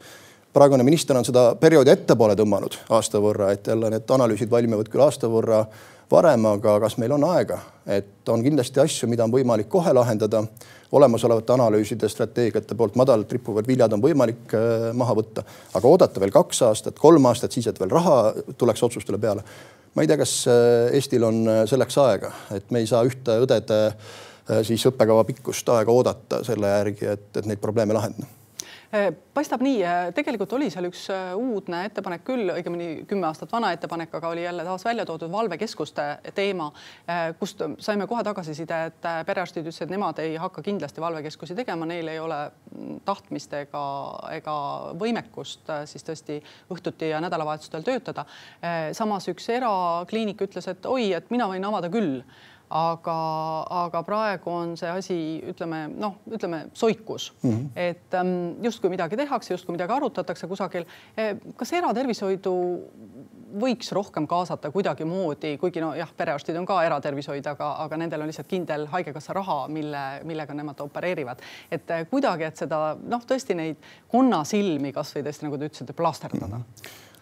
praegune 0.54 0.84
minister 0.84 1.18
on 1.18 1.26
seda 1.26 1.56
perioodi 1.56 1.90
ettepoole 1.90 2.36
tõmmanud 2.36 2.78
aasta 2.90 3.20
võrra, 3.20 3.52
et 3.52 3.68
jälle 3.68 3.90
need 3.90 4.10
analüüsid 4.10 4.52
valmivad 4.52 4.90
küll 4.90 5.02
aasta 5.02 5.28
võrra 5.28 5.66
varem, 6.12 6.46
aga 6.46 6.80
kas 6.80 6.98
meil 7.02 7.12
on 7.12 7.24
aega, 7.24 7.60
et 7.88 8.30
on 8.30 8.44
kindlasti 8.44 8.80
asju, 8.80 9.10
mida 9.10 9.24
on 9.24 9.34
võimalik 9.34 9.70
kohe 9.70 9.94
lahendada. 9.94 10.44
Olemasolevate 10.94 11.54
analüüside, 11.56 12.10
strateegiate 12.10 12.76
poolt 12.78 12.98
madalalt 13.00 13.32
rippuvad 13.34 13.68
viljad 13.68 13.96
on 13.96 14.04
võimalik 14.04 14.54
äh, 14.58 14.90
maha 14.98 15.16
võtta, 15.18 15.46
aga 15.74 15.90
oodata 15.90 16.22
veel 16.22 16.34
kaks 16.34 16.62
aastat, 16.70 17.00
kolm 17.02 17.26
aastat, 17.30 17.56
siis 17.56 17.70
et 17.72 17.80
veel 17.82 17.94
raha 17.94 18.18
tuleks 18.58 18.84
otsustele 18.86 19.20
peale. 19.22 19.46
Ma 19.94 20.06
ei 20.06 20.10
tea, 20.10 20.20
kas 20.22 20.36
äh, 20.52 20.94
Eestil 21.00 21.26
on 21.26 21.42
äh, 21.50 21.64
selleks 21.70 21.98
aega, 22.04 22.34
et 22.54 22.70
me 22.74 22.84
ei 22.84 22.90
saa 22.90 23.04
ühte 23.08 23.40
õdede 23.46 23.82
siis 24.68 24.84
õppekava 24.90 25.24
pikkust 25.24 25.70
aega 25.72 25.94
oodata 25.94 26.42
selle 26.44 26.68
järgi, 26.68 27.08
et, 27.14 27.30
et 27.40 27.46
neid 27.48 27.62
probleeme 27.64 27.96
lahendada 27.96 28.43
paistab 29.34 29.64
nii, 29.66 29.80
tegelikult 30.14 30.52
oli 30.54 30.68
seal 30.70 30.86
üks 30.86 31.08
uudne 31.40 31.80
ettepanek 31.88 32.22
küll, 32.28 32.52
õigemini 32.54 33.08
kümme 33.10 33.26
aastat 33.26 33.52
vana 33.54 33.72
ettepanek, 33.74 34.14
aga 34.20 34.30
oli 34.30 34.44
jälle 34.44 34.66
taas 34.68 34.86
välja 34.86 35.06
toodud 35.10 35.32
valvekeskuste 35.34 36.06
teema, 36.38 36.70
kust 37.40 37.64
saime 37.82 38.06
kohe 38.08 38.22
tagasiside, 38.26 38.80
et 38.92 39.10
perearstid 39.26 39.66
ütlesid, 39.66 39.88
et 39.88 39.96
nemad 39.96 40.22
ei 40.22 40.38
hakka 40.38 40.62
kindlasti 40.66 41.02
valvekeskusi 41.02 41.58
tegema, 41.58 41.90
neil 41.90 42.14
ei 42.14 42.22
ole 42.22 42.40
tahtmist 43.06 43.58
ega, 43.64 43.84
ega 44.38 44.56
võimekust 45.02 45.74
siis 45.90 46.06
tõesti 46.06 46.40
õhtuti 46.74 47.10
ja 47.10 47.22
nädalavahetustel 47.24 47.86
töötada. 47.88 48.28
Samas 48.94 49.26
üks 49.34 49.50
erakliinik 49.58 50.46
ütles, 50.46 50.70
et 50.70 50.86
oi, 50.86 51.10
et 51.18 51.34
mina 51.34 51.50
võin 51.50 51.66
avada 51.66 51.90
küll 51.94 52.22
aga, 52.74 53.18
aga 53.86 54.02
praegu 54.08 54.50
on 54.50 54.74
see 54.80 54.90
asi, 54.90 55.18
ütleme 55.54 55.86
noh, 55.92 56.18
ütleme 56.26 56.66
soikus 56.74 57.30
mm, 57.42 57.52
-hmm. 57.52 57.68
et 57.76 58.18
ähm, 58.18 58.34
justkui 58.66 58.90
midagi 58.90 59.18
tehakse, 59.18 59.54
justkui 59.54 59.76
midagi 59.76 59.94
arutatakse 59.94 60.48
kusagil. 60.48 60.86
Äh, 61.18 61.38
kas 61.56 61.74
eratervishoidu 61.74 62.56
võiks 63.60 63.92
rohkem 63.94 64.28
kaasata 64.28 64.72
kuidagimoodi, 64.74 65.58
kuigi 65.62 65.82
no 65.84 65.94
jah, 65.96 66.10
perearstid 66.18 66.58
on 66.58 66.66
ka 66.66 66.80
eratervishoid, 66.86 67.46
aga, 67.46 67.70
aga 67.86 67.98
nendel 68.02 68.26
on 68.26 68.32
lihtsalt 68.32 68.50
kindel 68.50 68.88
haigekassa 68.90 69.34
raha, 69.38 69.60
mille, 69.68 70.04
millega 70.24 70.54
nemad 70.58 70.82
opereerivad. 70.82 71.42
et 71.72 71.92
eh, 71.92 72.06
kuidagi, 72.10 72.44
et 72.50 72.58
seda 72.58 72.98
noh, 72.98 73.22
tõesti 73.30 73.56
neid 73.56 73.78
konnasilmi 74.12 74.94
kasvõi 74.94 75.24
tõesti 75.24 75.46
nagu 75.46 75.58
te 75.58 75.70
ütlesite, 75.70 75.94
plaasterdada. 75.94 76.64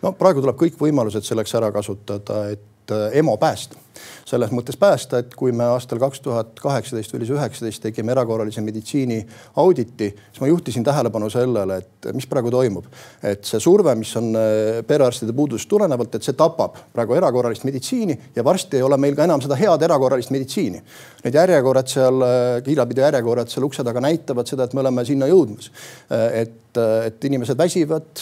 no 0.01 0.13
praegu 0.13 0.41
tuleb 0.41 0.59
kõik 0.63 0.79
võimalused 0.79 1.27
selleks 1.27 1.55
ära 1.59 1.71
kasutada, 1.71 2.45
et 2.55 2.67
et 2.91 3.21
EMO 3.21 3.37
päästa. 3.37 3.77
selles 4.25 4.49
mõttes 4.55 4.77
päästa, 4.79 5.19
et 5.19 5.33
kui 5.35 5.51
me 5.51 5.65
aastal 5.73 5.99
kaks 5.99 6.21
tuhat 6.23 6.59
kaheksateist 6.63 7.11
või 7.13 7.25
üheksateist 7.35 7.83
tegime 7.83 8.13
erakorralise 8.13 8.61
meditsiini 8.63 9.17
auditi, 9.59 10.07
siis 10.31 10.41
ma 10.41 10.47
juhtisin 10.47 10.85
tähelepanu 10.87 11.29
sellele, 11.29 11.77
et 11.81 12.07
mis 12.15 12.25
praegu 12.27 12.49
toimub. 12.51 12.85
et 13.23 13.43
see 13.45 13.59
surve, 13.59 13.93
mis 13.95 14.15
on 14.17 14.31
äh, 14.35 14.79
perearstide 14.87 15.35
puudusest 15.35 15.69
tulenevalt, 15.69 16.15
et 16.15 16.23
see 16.23 16.37
tapab 16.39 16.79
praegu 16.93 17.17
erakorralist 17.19 17.67
meditsiini 17.67 18.17
ja 18.35 18.43
varsti 18.43 18.79
ei 18.79 18.87
ole 18.87 18.97
meil 18.97 19.15
ka 19.15 19.27
enam 19.27 19.43
seda 19.43 19.59
head 19.59 19.83
erakorralist 19.83 20.31
meditsiini. 20.31 20.81
Need 21.25 21.37
järjekorrad 21.37 21.91
seal, 21.91 22.25
äh, 22.25 22.63
kiirabitöö 22.65 23.05
järjekorrad 23.09 23.51
seal 23.51 23.67
ukse 23.67 23.83
taga 23.83 24.01
näitavad 24.01 24.47
seda, 24.47 24.65
et 24.65 24.73
me 24.73 24.85
oleme 24.85 25.05
sinna 25.05 25.29
jõudmas. 25.29 25.71
Äh, 26.09 26.27
et 26.41 26.57
et 26.71 27.25
inimesed 27.27 27.57
väsivad, 27.59 28.21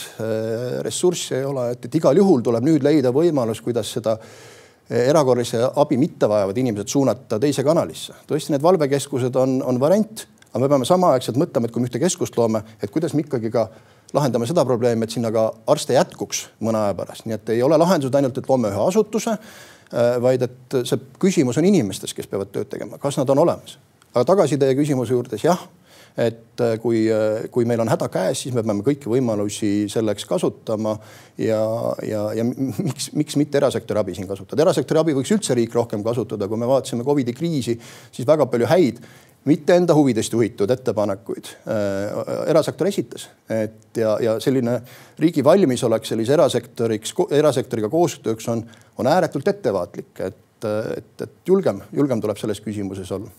ressurssi 0.82 1.36
ei 1.38 1.44
ole, 1.46 1.68
et, 1.76 1.84
et 1.86 1.96
igal 2.00 2.18
juhul 2.18 2.42
tuleb 2.42 2.66
nüüd 2.66 2.82
leida 2.82 3.12
võimalus, 3.14 3.62
kuidas 3.62 3.92
seda 3.94 4.16
erakorralise 4.90 5.62
abi 5.76 5.98
mitte 5.98 6.30
vajavad 6.30 6.58
inimesed 6.58 6.88
suunata 6.90 7.40
teise 7.40 7.64
kanalisse. 7.64 8.14
tõesti, 8.28 8.54
need 8.54 8.64
valvekeskused 8.64 9.36
on, 9.38 9.60
on 9.66 9.80
variant, 9.80 10.26
aga 10.50 10.64
me 10.64 10.70
peame 10.72 10.88
samaaegselt 10.90 11.38
mõtlema, 11.38 11.70
et 11.70 11.74
kui 11.74 11.84
me 11.84 11.90
ühte 11.90 12.02
keskust 12.02 12.38
loome, 12.38 12.64
et 12.82 12.92
kuidas 12.92 13.14
me 13.14 13.26
ikkagi 13.26 13.52
ka 13.54 13.68
lahendame 14.14 14.48
seda 14.50 14.66
probleemi, 14.66 15.06
et 15.06 15.14
sinna 15.14 15.32
ka 15.34 15.50
arste 15.70 15.94
jätkuks 15.94 16.48
mõne 16.66 16.82
aja 16.82 16.96
pärast, 16.98 17.28
nii 17.30 17.38
et 17.38 17.52
ei 17.54 17.62
ole 17.66 17.78
lahendused 17.78 18.16
ainult, 18.18 18.38
et 18.42 18.50
loome 18.50 18.72
ühe 18.74 18.88
asutuse, 18.88 19.36
äh, 19.38 20.16
vaid 20.22 20.48
et 20.48 20.80
see 20.82 21.02
küsimus 21.22 21.62
on 21.62 21.70
inimestes, 21.70 22.16
kes 22.18 22.30
peavad 22.32 22.50
tööd 22.54 22.72
tegema, 22.72 22.98
kas 22.98 23.22
nad 23.22 23.30
on 23.30 23.46
olemas. 23.46 23.78
aga 24.14 24.26
tagasi 24.26 24.58
teie 24.58 24.74
küsimuse 24.74 25.14
juurde, 25.14 25.38
jah 25.44 25.60
et 26.20 26.62
äh, 26.62 26.76
kui, 26.82 27.06
äh, 27.12 27.48
kui 27.54 27.68
meil 27.70 27.80
on 27.80 27.90
häda 27.92 28.10
käes, 28.12 28.44
siis 28.44 28.56
me 28.56 28.64
peame 28.66 28.84
kõiki 28.86 29.10
võimalusi 29.12 29.88
selleks 29.92 30.28
kasutama 30.28 30.98
ja, 31.40 31.62
ja, 32.06 32.26
ja 32.36 32.46
miks, 32.50 33.12
miks 33.16 33.40
mitte 33.40 33.60
erasektori 33.62 34.02
abi 34.02 34.18
siin 34.18 34.28
kasutada. 34.28 34.66
erasektori 34.66 35.00
abi 35.00 35.16
võiks 35.18 35.32
üldse 35.36 35.56
riik 35.58 35.76
rohkem 35.78 36.04
kasutada, 36.06 36.50
kui 36.52 36.60
me 36.60 36.68
vaatasime 36.70 37.08
Covidi 37.08 37.36
kriisi, 37.38 37.78
siis 38.12 38.28
väga 38.28 38.50
palju 38.52 38.68
häid 38.70 39.02
mitte 39.48 39.78
enda 39.80 39.96
huvidest 39.96 40.34
juhitud 40.36 40.72
ettepanekuid 40.76 41.54
äh, 41.72 42.20
erasektor 42.52 42.90
esitas, 42.92 43.30
et 43.48 44.02
ja, 44.02 44.18
ja 44.20 44.38
selline 44.44 44.82
riigi 45.24 45.46
valmisolek 45.46 46.08
sellise 46.10 46.36
erasektoriks, 46.36 47.16
erasektoriga 47.40 47.92
koostööks 47.94 48.52
on, 48.52 48.66
on 49.00 49.08
ääretult 49.08 49.48
ettevaatlik, 49.48 50.12
et, 50.20 50.66
et, 50.98 51.14
et 51.24 51.38
julgem, 51.48 51.80
julgem 51.96 52.20
tuleb 52.20 52.42
selles 52.42 52.60
küsimuses 52.66 53.16
olla 53.16 53.32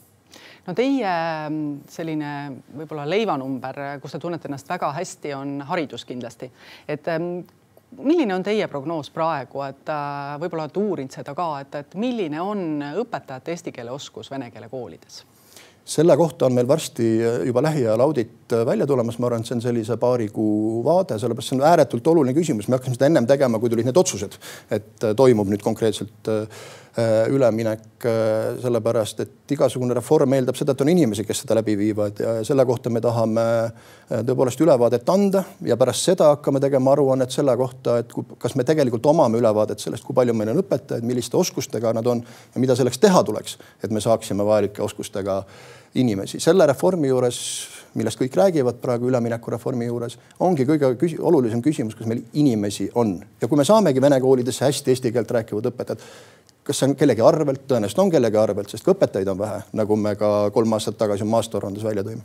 no 0.70 0.76
teie 0.78 1.10
mm, 1.50 1.70
selline 1.90 2.34
võib-olla 2.78 3.06
leivanumber, 3.08 3.80
kus 4.02 4.14
te 4.14 4.20
tunnete 4.22 4.48
ennast 4.48 4.70
väga 4.70 4.92
hästi, 4.94 5.34
on 5.34 5.56
haridus 5.66 6.06
kindlasti, 6.06 6.50
et 6.88 7.10
mm, 7.10 7.40
milline 8.06 8.36
on 8.36 8.46
teie 8.46 8.68
prognoos 8.70 9.10
praegu, 9.14 9.64
et 9.66 9.90
äh, 9.90 10.36
võib-olla 10.42 10.68
olete 10.68 10.82
uurinud 10.82 11.18
seda 11.18 11.34
ka, 11.34 11.50
et, 11.64 11.80
et 11.82 11.98
milline 11.98 12.42
on 12.44 12.86
õpetajate 13.02 13.56
eesti 13.56 13.74
keele 13.74 13.94
oskus 13.94 14.30
vene 14.30 14.50
keele 14.54 14.70
koolides? 14.70 15.24
Selle 15.90 16.14
kohta 16.16 16.46
on 16.46 16.54
meil 16.54 16.68
varsti 16.68 17.06
juba 17.46 17.62
lähiajal 17.66 18.00
audit 18.04 18.54
välja 18.66 18.86
tulemas, 18.86 19.18
ma 19.18 19.26
arvan, 19.26 19.42
et 19.42 19.50
see 19.50 19.56
on 19.56 19.64
sellise 19.64 19.96
paari 20.00 20.28
kuu 20.34 20.84
vaade, 20.86 21.18
sellepärast 21.18 21.52
see 21.52 21.58
on 21.58 21.64
ääretult 21.66 22.12
oluline 22.12 22.34
küsimus, 22.36 22.68
me 22.68 22.78
hakkasime 22.78 22.98
seda 22.98 23.08
ennem 23.10 23.26
tegema, 23.30 23.58
kui 23.58 23.72
tulid 23.72 23.88
need 23.88 23.98
otsused, 23.98 24.38
et 24.70 25.08
toimub 25.18 25.50
nüüd 25.50 25.64
konkreetselt 25.66 26.30
äh, 26.30 26.62
Äh, 26.98 27.28
üleminek, 27.30 27.80
äh, 28.04 28.56
sellepärast 28.58 29.20
et 29.22 29.52
igasugune 29.54 29.94
reform 29.94 30.32
eeldab 30.34 30.56
seda, 30.58 30.74
et 30.74 30.80
on 30.82 30.88
inimesi, 30.90 31.22
kes 31.22 31.44
seda 31.44 31.54
läbi 31.54 31.76
viivad. 31.78 32.18
Ja 32.18 32.32
selle 32.42 32.64
kohta 32.66 32.90
me 32.90 32.98
tahame 33.00 33.44
äh, 33.62 34.24
tõepoolest 34.26 34.58
ülevaadet 34.64 35.12
anda 35.14 35.44
ja 35.62 35.76
pärast 35.78 36.08
seda 36.08 36.32
hakkame 36.32 36.58
tegema 36.58 36.90
aruannet 36.96 37.30
selle 37.30 37.54
kohta, 37.56 38.00
et 38.02 38.10
kas 38.42 38.58
me 38.58 38.66
tegelikult 38.66 39.06
omame 39.06 39.38
ülevaadet 39.38 39.78
sellest, 39.78 40.02
kui 40.02 40.18
palju 40.18 40.34
meil 40.34 40.50
on 40.50 40.64
õpetajaid, 40.64 41.06
milliste 41.06 41.38
oskustega 41.38 41.94
nad 41.94 42.10
on 42.10 42.24
ja 42.26 42.64
mida 42.64 42.74
selleks 42.74 42.98
teha 42.98 43.22
tuleks, 43.22 43.54
et 43.84 43.94
me 43.94 44.02
saaksime 44.02 44.42
vajalike 44.50 44.82
oskustega 44.82 45.44
inimesi. 45.94 46.40
selle 46.40 46.66
reformi 46.66 47.08
juures, 47.08 47.38
millest 47.94 48.20
kõik 48.20 48.36
räägivad 48.36 48.80
praegu 48.82 49.08
üleminekureformi 49.10 49.86
juures, 49.86 50.18
ongi 50.40 50.66
kõige 50.66 50.92
küsi 50.98 51.18
olulisem 51.18 51.62
küsimus, 51.62 51.96
kas 51.98 52.06
meil 52.06 52.22
inimesi 52.32 52.90
on. 52.94 53.18
Ja 53.40 53.48
kui 53.48 53.58
me 53.58 53.64
saamegi 53.64 54.02
vene 54.02 54.20
koolidesse 54.20 54.64
hästi 54.64 54.94
eesti 54.94 55.12
keelt 55.12 55.30
rääkivad 55.30 55.72
õpetajad 55.72 56.04
kas 56.64 56.78
see 56.78 56.90
on 56.90 56.94
kellegi 56.94 57.22
arvelt, 57.24 57.64
tõenäoliselt 57.66 58.02
on 58.02 58.10
kellegi 58.12 58.36
arvelt, 58.38 58.68
sest 58.70 58.84
ka 58.84 58.92
õpetajaid 58.92 59.30
on 59.32 59.38
vähe, 59.40 59.62
nagu 59.80 59.96
me 59.96 60.12
ka 60.14 60.50
kolm 60.54 60.76
aastat 60.76 60.98
tagasi 61.00 61.26
Maastoaruandes 61.26 61.84
välja 61.84 62.04
tõime 62.06 62.22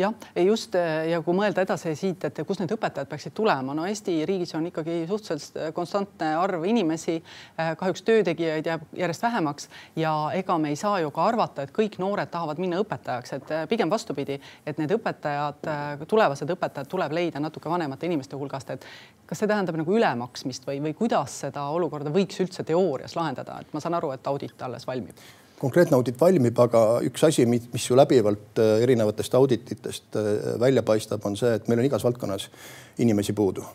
jah, 0.00 0.14
just 0.44 0.74
ja 1.10 1.20
kui 1.24 1.36
mõelda 1.36 1.64
edasi 1.64 1.94
siit, 1.98 2.24
et 2.28 2.40
kust 2.46 2.62
need 2.62 2.72
õpetajad 2.74 3.08
peaksid 3.10 3.34
tulema, 3.36 3.74
no 3.76 3.86
Eesti 3.88 4.20
riigis 4.28 4.54
on 4.58 4.66
ikkagi 4.70 5.02
suhteliselt 5.08 5.74
konstantne 5.76 6.32
arv 6.38 6.64
inimesi. 6.68 7.18
kahjuks 7.56 8.02
töötegijaid 8.02 8.66
jääb 8.66 8.86
järjest 8.96 9.22
vähemaks 9.22 9.68
ja 9.96 10.12
ega 10.34 10.58
me 10.58 10.68
ei 10.68 10.76
saa 10.76 11.00
ju 11.00 11.10
ka 11.10 11.26
arvata, 11.26 11.62
et 11.62 11.74
kõik 11.76 11.98
noored 11.98 12.30
tahavad 12.30 12.58
minna 12.58 12.80
õpetajaks, 12.82 13.34
et 13.36 13.52
pigem 13.68 13.90
vastupidi, 13.90 14.40
et 14.66 14.78
need 14.78 14.94
õpetajad, 14.96 15.70
tulevased 16.06 16.50
õpetajad 16.56 16.88
tuleb 16.90 17.12
leida 17.12 17.40
natuke 17.40 17.70
vanemate 17.70 18.06
inimeste 18.06 18.36
hulgast, 18.36 18.70
et 18.70 18.86
kas 19.26 19.38
see 19.38 19.50
tähendab 19.50 19.78
nagu 19.78 19.94
ülemaksmist 19.94 20.66
või, 20.66 20.80
või 20.82 20.96
kuidas 20.96 21.40
seda 21.44 21.68
olukorda 21.74 22.10
võiks 22.14 22.40
üldse 22.42 22.64
teoorias 22.66 23.16
lahendada, 23.16 23.60
et 23.60 23.74
ma 23.74 23.80
saan 23.80 23.98
aru, 24.00 24.14
et 24.16 24.26
audit 24.26 24.66
alles 24.66 24.86
valmib 24.86 25.39
konkreetne 25.60 25.98
audit 25.98 26.20
valmib, 26.20 26.56
aga 26.64 26.84
üks 27.06 27.24
asi, 27.28 27.46
mis 27.50 27.86
ju 27.86 27.98
läbivalt 27.98 28.60
äh, 28.62 28.78
erinevatest 28.86 29.34
audititest 29.36 30.16
äh, 30.16 30.32
välja 30.60 30.84
paistab, 30.86 31.24
on 31.28 31.36
see, 31.36 31.52
et 31.58 31.68
meil 31.68 31.82
on 31.82 31.90
igas 31.90 32.06
valdkonnas 32.06 32.48
inimesi 33.04 33.36
puudu 33.36 33.66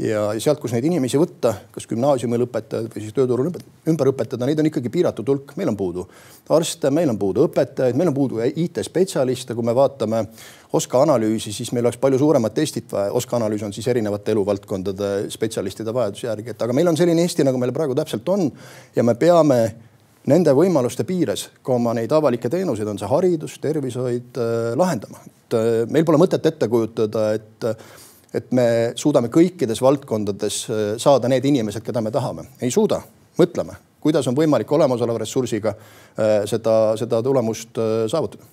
ja 0.00 0.22
sealt, 0.40 0.60
kus 0.60 0.72
neid 0.72 0.86
inimesi 0.88 1.18
võtta, 1.20 1.52
kas 1.72 1.84
gümnaasiumi 1.90 2.38
lõpetajad 2.40 2.88
või 2.94 3.02
siis 3.04 3.14
tööturul 3.16 3.50
ümber 3.52 4.10
õpetada, 4.12 4.46
neid 4.48 4.60
on 4.62 4.68
ikkagi 4.70 4.90
piiratud 4.92 5.28
hulk, 5.28 5.52
meil 5.58 5.68
on 5.72 5.76
puudu 5.76 6.06
arste, 6.52 6.90
meil 6.94 7.12
on 7.12 7.18
puudu 7.20 7.44
õpetajaid, 7.46 7.98
meil 7.98 8.10
on 8.10 8.16
puudu 8.16 8.40
IT-spetsialiste, 8.46 9.54
kui 9.54 9.66
me 9.66 9.74
vaatame 9.76 10.24
OSKA 10.72 11.04
analüüsi, 11.04 11.52
siis 11.52 11.74
meil 11.76 11.84
oleks 11.86 12.00
palju 12.00 12.22
suuremat 12.22 12.58
Eestit 12.58 12.92
vaja. 12.92 13.12
OSKA 13.12 13.36
analüüs 13.42 13.64
on 13.66 13.74
siis 13.76 13.88
erinevate 13.92 14.32
eluvaldkondade 14.32 15.12
spetsialistide 15.32 15.92
vajaduse 15.94 16.30
järgi, 16.30 16.54
et 16.54 16.64
aga 16.64 16.76
meil 16.76 16.88
on 16.88 16.98
selline 16.98 17.26
Eesti, 17.26 17.44
nagu 17.44 17.60
meil 17.60 17.74
praegu 17.76 17.96
täpselt 17.98 18.28
on 18.32 18.48
ja 18.96 19.04
me 19.04 19.14
peame 19.20 19.62
nende 20.30 20.54
võimaluste 20.54 21.04
piires 21.08 21.48
ka 21.64 21.74
oma 21.76 21.94
neid 21.96 22.12
avalikke 22.14 22.50
teenuseid, 22.52 22.88
on 22.88 23.00
see 23.00 23.10
haridus, 23.10 23.56
tervishoid 23.62 24.38
äh, 24.38 24.72
lahendama. 24.78 25.22
et 25.26 25.56
äh, 25.58 25.70
meil 25.90 26.06
pole 26.06 26.20
mõtet 26.22 26.46
ette 26.46 26.68
kujutada, 26.70 27.32
et, 27.38 27.66
et 28.34 28.54
me 28.54 28.66
suudame 28.96 29.32
kõikides 29.32 29.82
valdkondades 29.82 30.62
äh, 30.70 30.84
saada 31.02 31.30
need 31.32 31.46
inimesed, 31.50 31.82
keda 31.82 32.04
me 32.04 32.14
tahame. 32.14 32.46
ei 32.62 32.70
suuda, 32.70 33.02
mõtleme, 33.38 33.78
kuidas 34.02 34.26
on 34.30 34.38
võimalik 34.38 34.70
olemasoleva 34.72 35.22
ressursiga 35.22 35.76
seda, 36.50 36.72
seda 36.98 37.20
tulemust 37.22 37.78
saavutada 38.10 38.44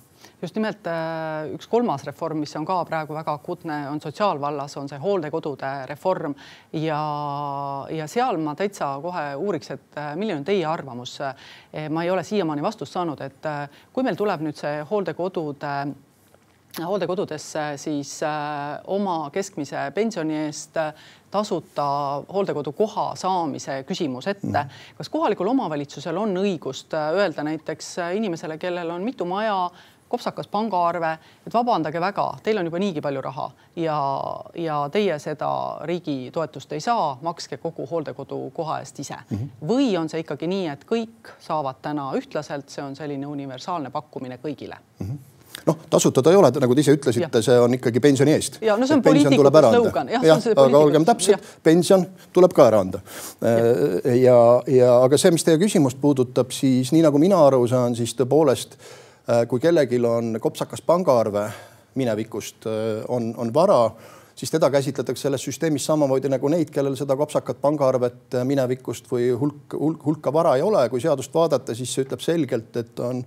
just 0.41 0.55
nimelt 0.55 0.87
äh, 0.87 1.51
üks 1.55 1.67
kolmas 1.67 2.05
reform, 2.07 2.39
mis 2.43 2.55
on 2.55 2.65
ka 2.67 2.79
praegu 2.87 3.15
väga 3.17 3.35
akuutne, 3.39 3.79
on 3.91 4.01
sotsiaalvallas, 4.01 4.77
on 4.79 4.89
see 4.91 4.99
hooldekodude 5.03 5.71
reform 5.89 6.35
ja, 6.79 6.99
ja 7.91 8.07
seal 8.07 8.39
ma 8.43 8.55
täitsa 8.59 8.93
kohe 9.03 9.25
uuriks, 9.35 9.73
et 9.75 9.99
äh, 9.99 10.13
milline 10.19 10.39
on 10.39 10.47
teie 10.47 10.65
arvamus. 10.69 11.17
Äh, 11.21 11.89
ma 11.91 12.05
ei 12.05 12.11
ole 12.11 12.23
siiamaani 12.23 12.63
vastust 12.63 12.95
saanud, 12.95 13.19
et 13.21 13.49
kui 13.93 14.05
meil 14.05 14.19
tuleb 14.19 14.45
nüüd 14.45 14.59
see 14.59 14.79
hooldekodude 14.89 15.73
hooldekodudesse 16.79 17.63
siis 17.81 18.11
oma 18.93 19.15
keskmise 19.33 19.87
pensioni 19.91 20.35
eest 20.45 20.77
tasuta 21.33 21.85
hooldekodukoha 22.29 23.07
saamise 23.19 23.79
küsimus 23.89 24.29
ette 24.29 24.47
mm.. 24.47 24.75
kas 24.97 25.09
kohalikul 25.09 25.49
omavalitsusel 25.49 26.17
on 26.21 26.37
õigust 26.43 26.93
öelda 26.93 27.43
näiteks 27.43 27.95
inimesele, 28.15 28.59
kellel 28.61 28.93
on 28.93 29.03
mitu 29.03 29.25
maja, 29.25 29.57
kopsakas 30.09 30.47
pangaarve, 30.47 31.13
et 31.47 31.53
vabandage 31.53 32.01
väga, 32.01 32.25
teil 32.43 32.57
on 32.57 32.69
juba 32.69 32.81
niigi 32.81 33.01
palju 33.01 33.21
raha 33.21 33.47
ja, 33.79 33.99
ja 34.57 34.81
teie 34.91 35.19
seda 35.21 35.51
riigi 35.87 36.31
toetust 36.33 36.73
ei 36.73 36.83
saa, 36.83 37.17
makske 37.21 37.59
kogu 37.61 37.87
hooldekodu 37.89 38.41
koha 38.55 38.79
eest 38.83 38.99
ise 38.99 39.15
mm. 39.15 39.37
-hmm. 39.37 39.67
või 39.71 39.89
on 39.99 40.09
see 40.09 40.25
ikkagi 40.25 40.49
nii, 40.49 40.67
et 40.73 40.85
kõik 40.89 41.33
saavad 41.39 41.81
täna 41.81 42.11
ühtlaselt, 42.17 42.69
see 42.69 42.83
on 42.83 42.95
selline 42.95 43.27
universaalne 43.27 43.89
pakkumine 43.89 44.39
kõigile 44.43 44.77
mm? 44.99 45.07
-hmm 45.07 45.17
noh, 45.65 45.77
tasuta 45.89 46.21
ta 46.23 46.31
ei 46.31 46.37
ole, 46.37 46.51
nagu 46.61 46.75
te 46.75 46.81
ise 46.81 46.93
ütlesite, 46.95 47.41
see 47.41 47.57
on 47.59 47.73
ikkagi 47.73 47.99
pensioni 47.99 48.31
eest. 48.31 48.59
ja 48.61 48.77
no 48.77 48.87
see 48.87 48.95
on 48.95 49.01
poliitikute 49.03 49.61
slogan. 49.73 50.09
jah 50.09 50.23
ja,, 50.23 50.37
aga 50.55 50.77
olgem 50.77 51.05
täpsed, 51.05 51.49
pension 51.63 52.05
tuleb 52.33 52.53
ka 52.53 52.67
ära 52.67 52.79
anda. 52.85 53.01
ja, 53.41 54.15
ja, 54.15 54.39
ja 54.67 54.95
aga 55.03 55.17
see, 55.17 55.31
mis 55.35 55.43
teie 55.43 55.57
küsimust 55.57 56.01
puudutab, 56.01 56.51
siis 56.55 56.93
nii 56.95 57.03
nagu 57.05 57.21
mina 57.21 57.41
aru 57.47 57.67
saan, 57.67 57.95
siis 57.95 58.15
tõepoolest 58.15 58.77
Äh, 58.79 59.07
kui 59.47 59.59
kellelgi 59.61 59.99
on 60.05 60.39
kopsakas 60.41 60.81
pangaarve 60.81 61.49
minevikust, 61.95 62.65
äh, 62.65 63.05
on, 63.07 63.33
on 63.37 63.53
vara, 63.53 63.91
siis 64.35 64.51
teda 64.51 64.69
käsitletakse 64.69 65.27
selles 65.27 65.43
süsteemis 65.43 65.85
samamoodi 65.85 66.31
nagu 66.31 66.51
neid, 66.51 66.71
kellel 66.73 66.95
seda 66.99 67.17
kopsakat 67.19 67.61
pangaarvet 67.61 68.39
äh, 68.39 68.45
minevikust 68.47 69.09
või 69.11 69.31
hulk, 69.39 69.75
hulk, 69.79 70.05
hulka 70.05 70.33
vara 70.33 70.55
ei 70.57 70.65
ole. 70.65 70.87
kui 70.89 71.01
seadust 71.01 71.33
vaadata, 71.33 71.75
siis 71.75 71.93
see 71.93 72.05
ütleb 72.07 72.23
selgelt, 72.23 72.77
et 72.77 73.03
on, 73.03 73.23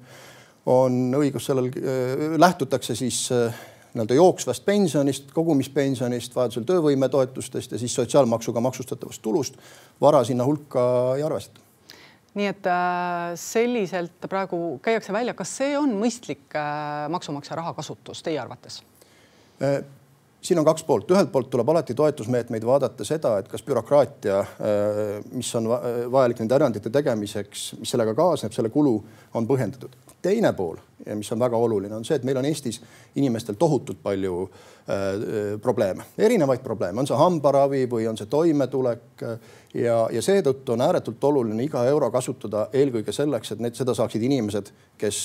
on 0.66 1.02
õigus 1.18 1.50
sellel, 1.50 1.70
lähtutakse 2.38 2.94
siis 2.98 3.26
nii-öelda 3.92 4.16
jooksvast 4.16 4.64
pensionist, 4.64 5.34
kogumispensionist, 5.36 6.36
vajadusel 6.36 6.64
töövõimetoetustest 6.68 7.74
ja 7.74 7.82
siis 7.82 7.94
sotsiaalmaksuga 7.98 8.62
maksustatavast 8.64 9.22
tulust. 9.22 9.58
vara 10.00 10.24
sinna 10.24 10.46
hulka 10.48 10.84
ei 11.16 11.26
arvestata 11.26 11.71
nii 12.38 12.48
et 12.48 12.68
äh, 12.70 13.32
selliselt 13.40 14.28
praegu 14.30 14.78
käiakse 14.84 15.12
välja, 15.12 15.34
kas 15.36 15.56
see 15.60 15.74
on 15.78 15.92
mõistlik 16.00 16.56
äh, 16.56 17.08
maksumaksja 17.12 17.58
raha 17.60 17.74
kasutus 17.76 18.22
teie 18.24 18.40
arvates? 18.40 18.82
Äh, 20.42 20.46
siin 20.46 20.58
on 20.58 20.64
kaks 20.64 20.82
poolt, 20.84 21.10
ühelt 21.10 21.30
poolt 21.32 21.50
tuleb 21.50 21.68
alati 21.68 21.94
toetusmeetmeid 21.94 22.64
vaadata 22.66 23.04
seda, 23.04 23.36
et 23.38 23.48
kas 23.48 23.62
bürokraatia, 23.62 24.40
mis 25.32 25.54
on 25.54 25.68
vajalik 26.10 26.40
nende 26.42 26.56
erandite 26.56 26.90
tegemiseks, 26.90 27.74
mis 27.78 27.90
sellega 27.94 28.14
kaasneb, 28.14 28.52
selle 28.52 28.70
kulu 28.74 28.96
on 29.38 29.46
põhjendatud. 29.46 29.94
Teine 30.22 30.52
pool 30.52 30.80
ja 31.06 31.14
mis 31.18 31.30
on 31.32 31.38
väga 31.38 31.56
oluline, 31.56 31.94
on 31.94 32.04
see, 32.04 32.18
et 32.18 32.26
meil 32.26 32.38
on 32.38 32.46
Eestis 32.46 32.80
inimestel 33.18 33.54
tohutult 33.58 34.02
palju 34.02 34.40
äh, 34.42 35.60
probleeme, 35.62 36.08
erinevaid 36.18 36.62
probleeme, 36.66 37.00
on 37.00 37.06
see 37.06 37.18
hambaravi 37.18 37.84
või 37.90 38.08
on 38.10 38.18
see 38.18 38.30
toimetulek 38.30 39.24
ja, 39.78 40.00
ja 40.10 40.22
seetõttu 40.22 40.74
on 40.74 40.82
ääretult 40.88 41.22
oluline 41.30 41.68
iga 41.68 41.86
euro 41.90 42.10
kasutada 42.10 42.66
eelkõige 42.74 43.14
selleks, 43.14 43.54
et 43.54 43.62
need, 43.62 43.78
seda 43.78 43.94
saaksid 43.94 44.26
inimesed, 44.26 44.74
kes 44.98 45.22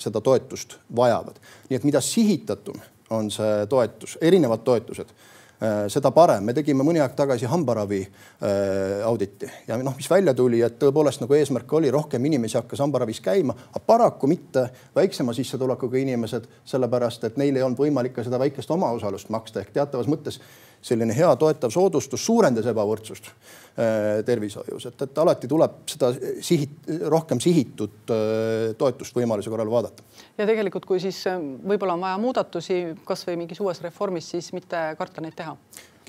seda 0.00 0.22
toetust 0.22 0.78
vajavad. 0.96 1.42
nii 1.68 1.76
et 1.82 1.90
mida 1.90 2.00
sihitatum 2.00 2.78
on 3.10 3.30
see 3.30 3.66
toetus, 3.68 4.18
erinevad 4.20 4.64
toetused. 4.64 5.12
Äh, 5.60 5.90
seda 5.92 6.08
parem. 6.10 6.46
me 6.48 6.54
tegime 6.56 6.80
mõni 6.86 7.02
aeg 7.04 7.12
tagasi 7.12 7.44
hambaravi 7.44 7.98
äh, 8.00 9.02
auditi. 9.04 9.50
Ja 9.68 9.76
noh, 9.76 9.92
mis 9.92 10.08
välja 10.08 10.32
tuli, 10.34 10.62
et 10.64 10.78
tõepoolest 10.80 11.20
nagu 11.20 11.36
eesmärk 11.36 11.74
oli, 11.76 11.90
rohkem 11.92 12.24
inimesi 12.24 12.56
hakkas 12.56 12.80
hambaravis 12.80 13.20
käima, 13.20 13.52
aga 13.68 13.82
paraku 13.84 14.30
mitte 14.30 14.62
väiksema 14.96 15.34
sissetulekuga 15.36 16.00
inimesed, 16.00 16.48
sellepärast 16.64 17.28
et 17.28 17.36
neil 17.36 17.60
ei 17.60 17.66
olnud 17.66 17.82
võimalik 17.82 18.16
ka 18.16 18.24
seda 18.24 18.40
väikest 18.40 18.72
omaosalust 18.72 19.28
maksta. 19.28 19.60
Ehk 19.60 19.74
teatavas 19.76 20.08
mõttes 20.08 20.40
selline 20.82 21.16
hea 21.16 21.30
toetav 21.36 21.72
soodustus 21.72 22.22
suurendas 22.24 22.66
ebavõrdsust 22.70 23.28
äh, 23.30 24.22
tervishoius, 24.26 24.86
et, 24.88 25.04
et 25.06 25.20
alati 25.20 25.48
tuleb 25.50 25.82
seda 25.90 26.12
sihit, 26.44 26.88
rohkem 27.12 27.40
sihitud 27.42 28.12
äh, 28.14 28.72
toetust 28.80 29.16
võimaluse 29.16 29.52
korral 29.52 29.70
vaadata. 29.70 30.06
ja 30.38 30.48
tegelikult, 30.48 30.88
kui 30.88 31.02
siis 31.02 31.20
äh, 31.28 31.36
võib-olla 31.40 31.98
on 31.98 32.08
vaja 32.08 32.18
muudatusi 32.22 32.80
kasvõi 33.04 33.36
mingis 33.42 33.60
uues 33.60 33.82
reformis, 33.84 34.32
siis 34.32 34.52
mitte 34.56 34.90
karta 34.98 35.24
neid 35.24 35.36
teha. 35.36 35.56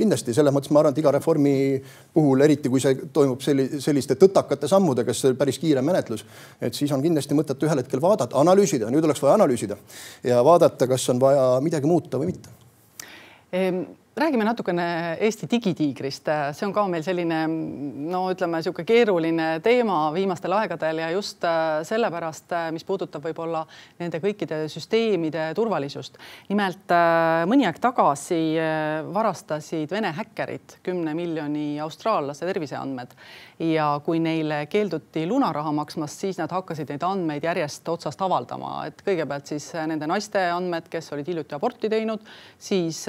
Kindlasti 0.01 0.33
selles 0.33 0.53
mõttes 0.55 0.71
ma 0.71 0.79
arvan, 0.79 0.95
et 0.95 1.01
iga 1.01 1.11
reformi 1.11 1.53
puhul, 2.15 2.39
eriti 2.45 2.71
kui 2.71 2.79
see 2.81 2.95
toimub 3.13 3.43
selli, 3.43 3.67
selliste 3.83 4.15
tõtakate 4.17 4.69
sammudega, 4.71 5.13
see 5.13 5.33
on 5.33 5.37
päris 5.37 5.59
kiire 5.59 5.83
menetlus, 5.83 6.23
et 6.63 6.77
siis 6.77 6.93
on 6.95 7.03
kindlasti 7.03 7.35
mõtet 7.37 7.67
ühel 7.67 7.83
hetkel 7.83 8.01
vaadata, 8.01 8.39
analüüsida, 8.39 8.87
nüüd 8.89 9.05
oleks 9.05 9.21
vaja 9.21 9.35
analüüsida 9.35 9.75
ja 10.31 10.39
vaadata, 10.47 10.87
kas 10.89 11.09
on 11.11 11.19
vaja 11.21 11.43
midagi 11.61 11.91
muuta 11.91 12.21
või 12.21 12.31
mitte. 12.31 12.55
Ehm, 13.51 13.83
räägime 14.15 14.43
natukene 14.43 14.85
Eesti 15.23 15.47
digitiigrist, 15.51 16.27
see 16.51 16.65
on 16.67 16.73
ka 16.75 16.83
meil 16.91 17.03
selline 17.05 17.37
no 18.11 18.25
ütleme, 18.33 18.59
niisugune 18.59 18.83
keeruline 18.87 19.45
teema 19.63 19.99
viimastel 20.11 20.51
aegadel 20.57 20.99
ja 20.99 21.07
just 21.13 21.45
äh, 21.47 21.79
sellepärast, 21.87 22.51
äh, 22.51 22.65
mis 22.75 22.83
puudutab 22.83 23.23
võib-olla 23.23 23.61
nende 24.01 24.19
kõikide 24.19 24.65
süsteemide 24.71 25.45
turvalisust. 25.55 26.19
nimelt 26.49 26.91
äh, 26.91 27.45
mõni 27.47 27.63
aeg 27.69 27.79
tagasi 27.79 28.41
varastasid 29.13 29.91
Vene 29.91 30.11
häkkerid 30.17 30.81
kümne 30.83 31.15
miljoni 31.15 31.79
austraallase 31.79 32.45
terviseandmed. 32.45 33.15
Ja 33.61 34.01
kui 34.03 34.19
neile 34.19 34.65
keelduti 34.65 35.23
lunaraha 35.29 35.71
maksmast, 35.71 36.19
siis 36.19 36.39
nad 36.41 36.51
hakkasid 36.51 36.89
neid 36.89 37.03
andmeid 37.05 37.43
järjest 37.45 37.87
otsast 37.93 38.21
avaldama, 38.25 38.87
et 38.89 39.03
kõigepealt 39.05 39.51
siis 39.53 39.69
nende 39.87 40.07
naiste 40.09 40.41
andmed, 40.49 40.87
kes 40.89 41.11
olid 41.13 41.29
hiljuti 41.29 41.55
aborti 41.55 41.91
teinud, 41.91 42.25
siis 42.57 43.03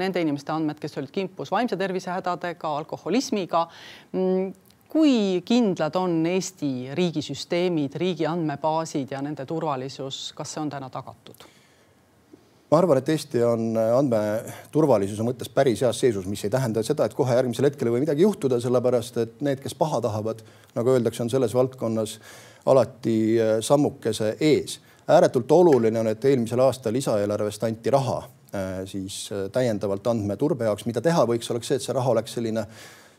nende 0.00 0.22
inimeste 0.24 0.47
andmed, 0.52 0.78
kes 0.80 0.98
olid 1.00 1.12
kimpus 1.14 1.52
vaimse 1.54 1.76
tervise 1.76 2.10
hädadega, 2.12 2.70
alkoholismiga 2.82 3.66
mm, 4.12 4.48
kui 4.88 5.42
kindlad 5.44 5.96
on 6.00 6.22
Eesti 6.26 6.94
riigisüsteemid, 6.96 7.98
riigi 8.00 8.26
andmebaasid 8.26 9.12
ja 9.12 9.22
nende 9.24 9.46
turvalisus, 9.46 10.32
kas 10.36 10.56
see 10.56 10.64
on 10.64 10.72
täna 10.72 10.90
tagatud? 10.92 11.46
ma 12.68 12.82
arvan, 12.82 12.98
et 13.00 13.08
Eesti 13.08 13.40
on 13.48 13.70
andmeturvalisuse 13.80 15.24
mõttes 15.24 15.48
päris 15.48 15.80
heas 15.80 16.00
seisus, 16.02 16.26
mis 16.28 16.42
ei 16.44 16.52
tähenda 16.52 16.82
seda, 16.84 17.06
et 17.08 17.14
kohe 17.16 17.32
järgmisel 17.32 17.64
hetkel 17.64 17.88
ei 17.88 17.94
või 17.94 18.02
midagi 18.04 18.26
juhtuda, 18.26 18.58
sellepärast 18.60 19.16
et 19.22 19.40
need, 19.40 19.62
kes 19.62 19.72
paha 19.78 20.02
tahavad, 20.04 20.42
nagu 20.76 20.92
öeldakse, 20.92 21.22
on 21.24 21.32
selles 21.32 21.54
valdkonnas 21.56 22.18
alati 22.68 23.16
sammukese 23.64 24.34
ees 24.44 24.76
ääretult 25.08 25.52
oluline 25.52 26.00
on, 26.00 26.06
et 26.12 26.24
eelmisel 26.24 26.60
aastal 26.60 26.92
lisaeelarvest 26.92 27.64
anti 27.64 27.90
raha 27.90 28.22
siis 28.88 29.26
täiendavalt 29.52 30.06
andmeturbe 30.08 30.64
jaoks, 30.64 30.86
mida 30.88 31.02
teha 31.04 31.26
võiks, 31.28 31.50
oleks 31.52 31.68
see, 31.68 31.76
et 31.76 31.84
see 31.84 31.96
raha 31.96 32.14
oleks 32.14 32.38
selline 32.38 32.64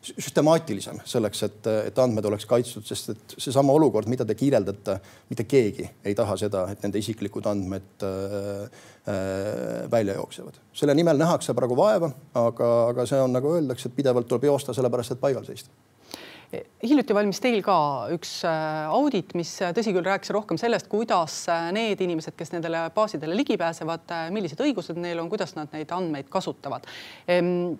süstemaatilisem 0.01 1.01
selleks, 1.07 1.41
et, 1.43 1.67
et 1.89 1.99
andmed 1.99 2.25
oleks 2.29 2.45
kaitstud, 2.47 2.85
sest 2.87 3.11
et 3.13 3.35
seesama 3.37 3.73
olukord, 3.75 4.07
mida 4.11 4.25
te 4.25 4.35
kirjeldate, 4.37 4.95
mitte 5.31 5.43
keegi 5.49 5.89
ei 6.07 6.15
taha 6.15 6.37
seda, 6.39 6.63
et 6.71 6.85
nende 6.85 7.01
isiklikud 7.01 7.49
andmed 7.51 8.05
äh, 8.07 8.63
äh, 9.11 9.91
välja 9.91 10.15
jooksevad. 10.15 10.61
selle 10.73 10.95
nimel 10.95 11.19
nähakse 11.19 11.53
praegu 11.53 11.75
vaeva, 11.77 12.11
aga, 12.39 12.71
aga 12.93 13.05
see 13.09 13.19
on 13.19 13.35
nagu 13.35 13.51
öeldakse, 13.57 13.91
pidevalt 13.95 14.27
tuleb 14.27 14.47
joosta 14.47 14.75
sellepärast, 14.77 15.17
et 15.17 15.23
paigal 15.23 15.47
seista 15.47 15.69
hiljuti 16.49 17.13
valmis 17.13 17.41
teil 17.43 17.59
ka 17.65 17.75
üks 18.13 18.39
äh, 18.47 18.87
audit, 18.89 19.35
mis 19.37 19.51
äh, 19.61 19.73
tõsi 19.75 19.93
küll, 19.93 20.05
rääkis 20.05 20.31
rohkem 20.33 20.57
sellest, 20.61 20.89
kuidas 20.91 21.43
äh, 21.51 21.67
need 21.75 22.01
inimesed, 22.01 22.33
kes 22.37 22.53
nendele 22.55 22.87
baasidele 22.95 23.37
ligi 23.37 23.57
pääsevad, 23.59 24.09
millised 24.33 24.61
õigused 24.65 24.97
neil 25.01 25.21
on, 25.21 25.29
kuidas 25.31 25.53
nad 25.57 25.69
neid 25.75 25.91
andmeid 25.93 26.29
kasutavad. 26.31 26.87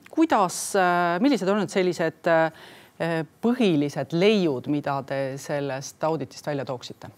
kuidas, 0.10 0.60
millised 1.23 1.49
on 1.49 1.63
nüüd 1.63 1.73
sellised 1.73 2.29
põhilised 3.41 4.13
leiud, 4.13 4.67
mida 4.71 4.99
te 5.08 5.19
sellest 5.41 6.03
auditist 6.03 6.51
välja 6.51 6.67
tooksite? 6.67 7.10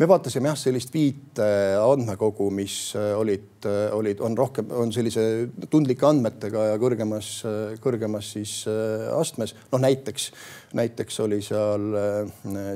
Me 0.00 0.06
vaatasime 0.08 0.48
jah, 0.48 0.56
sellist 0.56 0.94
viit 0.94 1.36
andmekogu, 1.36 2.46
mis 2.56 2.94
olid, 2.96 3.66
olid, 3.92 4.20
on 4.24 4.36
rohkem, 4.38 4.70
on 4.72 4.92
sellise 4.94 5.22
tundlike 5.68 6.06
andmetega 6.08 6.62
ja 6.70 6.78
kõrgemas, 6.80 7.28
kõrgemas 7.84 8.30
siis 8.38 8.52
astmes. 9.12 9.52
noh, 9.72 9.80
näiteks, 9.82 10.30
näiteks 10.80 11.20
oli 11.26 11.42
seal 11.44 11.84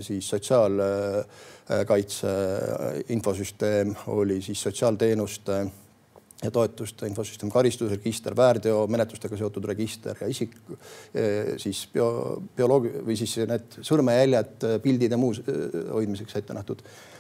siis 0.05 0.29
sotsiaalkaitse 0.35 2.29
infosüsteem, 3.17 3.97
oli 4.13 4.43
siis 4.45 4.61
sotsiaalteenuste 4.69 5.57
ja 6.45 6.51
toetuste 6.53 7.09
infosüsteem, 7.09 7.49
karistusregister, 7.49 8.37
väärteomenetlustega 8.37 9.37
seotud 9.41 9.65
register 9.73 10.17
ja 10.21 10.29
isik 10.29 10.53
siis 11.63 11.89
bio, 11.95 12.43
bioloogi 12.53 12.91
või 13.01 13.17
siis 13.17 13.33
need 13.49 13.81
sõrmejäljed, 13.81 14.55
pildid 14.85 15.11
ja 15.17 15.19
muu 15.25 15.33
hoidmiseks 15.33 16.37
ette 16.43 16.53
nähtud 16.53 16.85
Äh, 16.85 17.14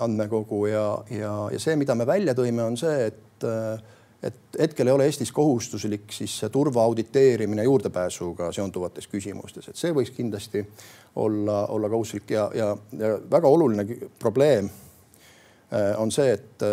andmekogu 0.00 0.66
ja, 0.66 0.98
ja, 1.10 1.32
ja 1.52 1.60
see, 1.60 1.76
mida 1.76 1.94
me 1.98 2.06
välja 2.06 2.34
tõime, 2.38 2.62
on 2.62 2.76
see, 2.78 3.08
et, 3.10 3.46
äh, 3.46 3.80
et 4.22 4.58
hetkel 4.60 4.86
ei 4.86 4.94
ole 4.94 5.08
Eestis 5.10 5.32
kohustuslik 5.34 6.12
siis 6.14 6.36
turva 6.52 6.84
auditeerimine 6.86 7.64
juurdepääsuga 7.66 8.52
seonduvates 8.54 9.10
küsimustes, 9.10 9.70
et 9.70 9.80
see 9.80 9.94
võiks 9.94 10.14
kindlasti 10.14 10.62
olla, 11.18 11.64
olla 11.74 11.90
kohustuslik 11.90 12.34
ja, 12.36 12.48
ja, 12.54 12.72
ja 12.98 13.14
väga 13.30 13.50
oluline 13.50 13.86
probleem 14.18 14.70
äh, 14.70 15.94
on 15.98 16.14
see, 16.14 16.32
et, 16.38 16.66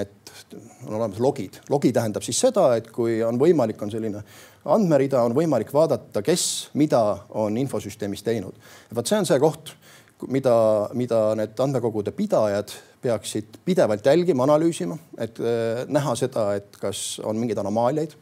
et 0.00 0.54
on 0.86 0.94
olemas 0.94 1.20
logid. 1.20 1.60
logi 1.68 1.92
tähendab 1.92 2.24
siis 2.24 2.40
seda, 2.40 2.70
et 2.80 2.88
kui 2.94 3.20
on 3.24 3.40
võimalik, 3.40 3.82
on 3.84 3.92
selline 3.92 4.22
andmerida, 4.68 5.22
on 5.24 5.36
võimalik 5.36 5.72
vaadata, 5.72 6.22
kes 6.24 6.70
mida 6.78 7.02
on 7.36 7.56
infosüsteemis 7.60 8.24
teinud. 8.24 8.56
vot 8.94 9.06
see 9.06 9.20
on 9.20 9.28
see 9.28 9.40
koht 9.44 9.76
mida, 10.26 10.54
mida 10.98 11.22
need 11.38 11.60
andmekogude 11.62 12.12
pidajad 12.16 12.72
peaksid 13.02 13.60
pidevalt 13.64 14.06
jälgima, 14.06 14.44
analüüsima, 14.48 14.96
et 15.18 15.38
äh, 15.38 15.84
näha 15.88 16.14
seda, 16.18 16.50
et 16.58 16.78
kas 16.80 17.20
on 17.24 17.38
mingeid 17.38 17.60
anomaaliaid, 17.62 18.16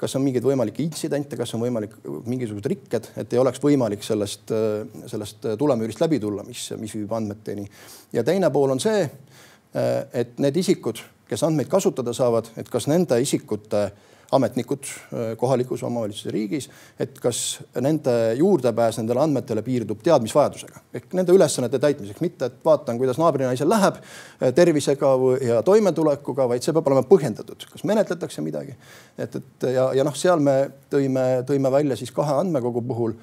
kas 0.00 0.16
on 0.16 0.24
mingeid 0.24 0.44
võimalikke 0.44 0.82
intsidente, 0.84 1.36
kas 1.36 1.52
on 1.56 1.62
võimalik 1.64 1.98
mingisugused 2.24 2.68
rikked, 2.72 3.10
et 3.20 3.36
ei 3.36 3.42
oleks 3.42 3.60
võimalik 3.62 4.04
sellest, 4.06 4.54
äh, 4.54 5.04
sellest 5.10 5.44
tulemüürist 5.60 6.00
läbi 6.00 6.20
tulla, 6.22 6.46
mis, 6.48 6.70
mis 6.80 6.96
viib 6.96 7.12
andmeteni. 7.12 7.68
ja 8.12 8.24
teine 8.24 8.50
pool 8.50 8.72
on 8.76 8.80
see, 8.80 9.04
äh, 9.04 9.92
et 10.12 10.40
need 10.40 10.56
isikud, 10.64 11.02
kes 11.28 11.44
andmeid 11.44 11.68
kasutada 11.72 12.12
saavad, 12.16 12.50
et 12.56 12.68
kas 12.72 12.88
nende 12.88 13.20
isikute 13.20 13.84
äh, 13.84 14.10
ametnikud 14.32 14.84
äh, 14.84 15.36
kohalikus 15.36 15.82
omavalitsuses 15.82 16.32
riigis, 16.32 16.68
et 17.00 17.18
kas 17.20 17.60
nende 17.80 18.14
juurdepääs 18.38 18.98
nendele 19.00 19.22
andmetele 19.24 19.62
piirdub 19.66 20.02
teadmisvajadusega 20.04 20.82
ehk 20.94 21.14
nende 21.18 21.36
ülesannete 21.36 21.78
täitmiseks, 21.82 22.22
mitte 22.24 22.48
et 22.50 22.58
vaatan, 22.64 22.98
kuidas 22.98 23.20
naabrinaisel 23.20 23.68
läheb 23.68 24.00
äh, 24.00 24.50
tervisega 24.54 25.14
ja 25.44 25.62
toimetulekuga, 25.66 26.48
vaid 26.48 26.64
see 26.64 26.74
peab 26.74 26.90
olema 26.90 27.04
põhjendatud, 27.08 27.68
kas 27.70 27.84
menetletakse 27.84 28.44
midagi. 28.44 28.76
et, 29.18 29.36
et 29.36 29.70
ja, 29.74 29.90
ja 29.94 30.04
noh, 30.06 30.16
seal 30.16 30.42
me 30.42 30.58
tõime, 30.90 31.44
tõime 31.48 31.72
välja 31.72 31.96
siis 31.96 32.12
kahe 32.14 32.40
andmekogu 32.40 32.82
puhul 32.82 33.16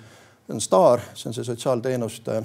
on 0.51 0.61
STAR, 0.61 0.99
see 1.15 1.29
on 1.29 1.35
see 1.35 1.45
sotsiaalteenuste 1.47 2.41
ja 2.41 2.43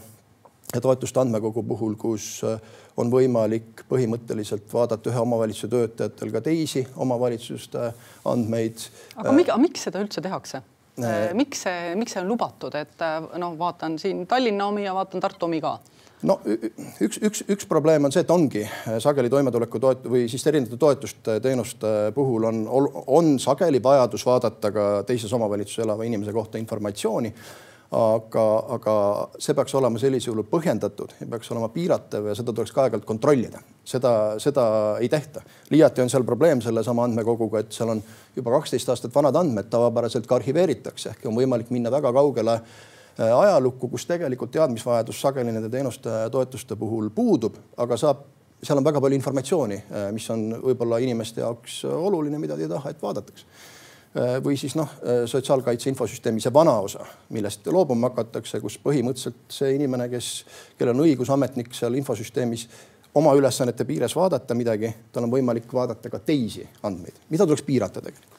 toetuste 0.84 1.20
andmekogu 1.22 1.62
puhul, 1.66 1.96
kus 2.00 2.28
äh, 2.46 2.60
on 2.96 3.10
võimalik 3.12 3.84
põhimõtteliselt 3.90 4.70
vaadata 4.72 5.10
ühe 5.10 5.22
omavalitsuse 5.22 5.70
töötajatel 5.72 6.32
ka 6.34 6.42
teisi 6.44 6.86
omavalitsuste 6.96 7.90
andmeid. 8.28 8.86
aga 9.16 9.34
miks, 9.36 9.52
miks 9.66 9.86
seda 9.88 10.02
üldse 10.04 10.24
tehakse? 10.24 10.62
Äh, 10.96 11.34
miks 11.36 11.66
see, 11.66 11.92
miks 12.00 12.16
see 12.16 12.22
on 12.22 12.30
lubatud, 12.30 12.74
et 12.78 13.04
äh, 13.04 13.20
noh, 13.42 13.58
vaatan 13.58 13.98
siin 14.00 14.24
Tallinna 14.28 14.70
omi 14.72 14.86
ja 14.86 14.96
vaatan 14.96 15.20
Tartu 15.20 15.48
omi 15.48 15.60
ka 15.64 15.76
no 16.24 16.38
üks, 16.46 17.18
üks, 17.20 17.42
üks 17.52 17.68
probleem 17.68 18.06
on 18.08 18.14
see, 18.14 18.24
et 18.24 18.32
ongi 18.32 18.62
sageli 19.02 19.30
toimetuleku 19.32 19.80
toet- 19.82 20.08
või 20.08 20.24
siis 20.30 20.46
erinevate 20.48 20.78
toetuste, 20.80 21.38
teenuste 21.44 21.92
puhul 22.16 22.48
on, 22.48 22.64
on 23.06 23.36
sageli 23.42 23.82
vajadus 23.82 24.24
vaadata 24.26 24.72
ka 24.72 24.86
teises 25.06 25.32
omavalitsuses 25.36 25.84
elava 25.84 26.08
inimese 26.08 26.32
kohta 26.32 26.58
informatsiooni 26.58 27.34
aga, 27.94 28.44
aga 28.76 28.94
see 29.38 29.54
peaks 29.54 29.74
olema 29.78 30.00
sellisel 30.00 30.32
juhul 30.32 30.46
põhjendatud 30.50 31.14
ja 31.20 31.28
peaks 31.30 31.50
olema 31.54 31.68
piiratav 31.74 32.26
ja 32.26 32.34
seda 32.34 32.52
tuleks 32.52 32.74
ka 32.74 32.82
aeg-ajalt 32.86 33.06
kontrollida. 33.06 33.60
seda, 33.86 34.12
seda 34.42 34.64
ei 35.00 35.08
tehta. 35.08 35.42
liiati 35.70 36.02
on 36.02 36.10
seal 36.10 36.24
probleem 36.24 36.60
sellesama 36.60 37.04
andmekoguga, 37.06 37.62
et 37.62 37.72
seal 37.72 37.94
on 37.94 38.02
juba 38.36 38.56
kaksteist 38.58 38.88
aastat 38.88 39.14
vanad 39.14 39.36
andmed 39.36 39.70
tavapäraselt 39.70 40.26
ka 40.26 40.40
arhiveeritakse 40.40 41.10
ehk 41.10 41.26
on 41.26 41.38
võimalik 41.38 41.70
minna 41.70 41.90
väga 41.90 42.12
kaugele 42.12 42.58
äh, 42.58 43.30
ajalukku, 43.30 43.88
kus 43.88 44.06
tegelikult 44.06 44.50
teadmisvajadus 44.50 45.20
sageli 45.20 45.54
nende 45.54 45.70
teenuste 45.70 46.10
ja 46.26 46.30
toetuste 46.30 46.76
puhul 46.76 47.10
puudub, 47.14 47.54
aga 47.76 47.96
saab 47.96 48.26
seal 48.62 48.80
on 48.80 48.84
väga 48.84 49.00
palju 49.00 49.14
informatsiooni, 49.14 49.82
äh, 49.86 50.10
mis 50.12 50.26
on 50.34 50.48
võib-olla 50.58 50.98
inimeste 50.98 51.40
jaoks 51.44 51.84
oluline, 51.86 52.38
mida 52.42 52.58
te 52.58 52.66
ei 52.66 52.74
taha, 52.74 52.90
et 52.90 53.02
vaadatakse 53.02 53.46
Äh, 53.46 53.75
või 54.44 54.56
siis 54.56 54.76
noh, 54.78 54.88
äh, 55.02 55.24
sotsiaalkaitse 55.28 55.90
infosüsteemi 55.90 56.40
see 56.40 56.52
vana 56.52 56.76
osa, 56.80 57.04
millest 57.34 57.66
loobuma 57.72 58.10
hakatakse, 58.10 58.60
kus 58.62 58.78
põhimõtteliselt 58.82 59.52
see 59.52 59.74
inimene, 59.76 60.08
kes, 60.12 60.30
kellel 60.78 60.96
on 60.96 61.04
õigusametnik 61.04 61.74
seal 61.76 61.98
infosüsteemis 61.98 62.68
oma 63.16 63.34
ülesannete 63.36 63.84
piires 63.88 64.16
vaadata 64.16 64.56
midagi, 64.56 64.92
tal 65.12 65.26
on 65.26 65.34
võimalik 65.34 65.68
vaadata 65.72 66.12
ka 66.12 66.20
teisi 66.24 66.64
andmeid, 66.86 67.20
mida 67.32 67.48
tuleks 67.48 67.64
piirata 67.66 68.00
tegelikult? 68.04 68.32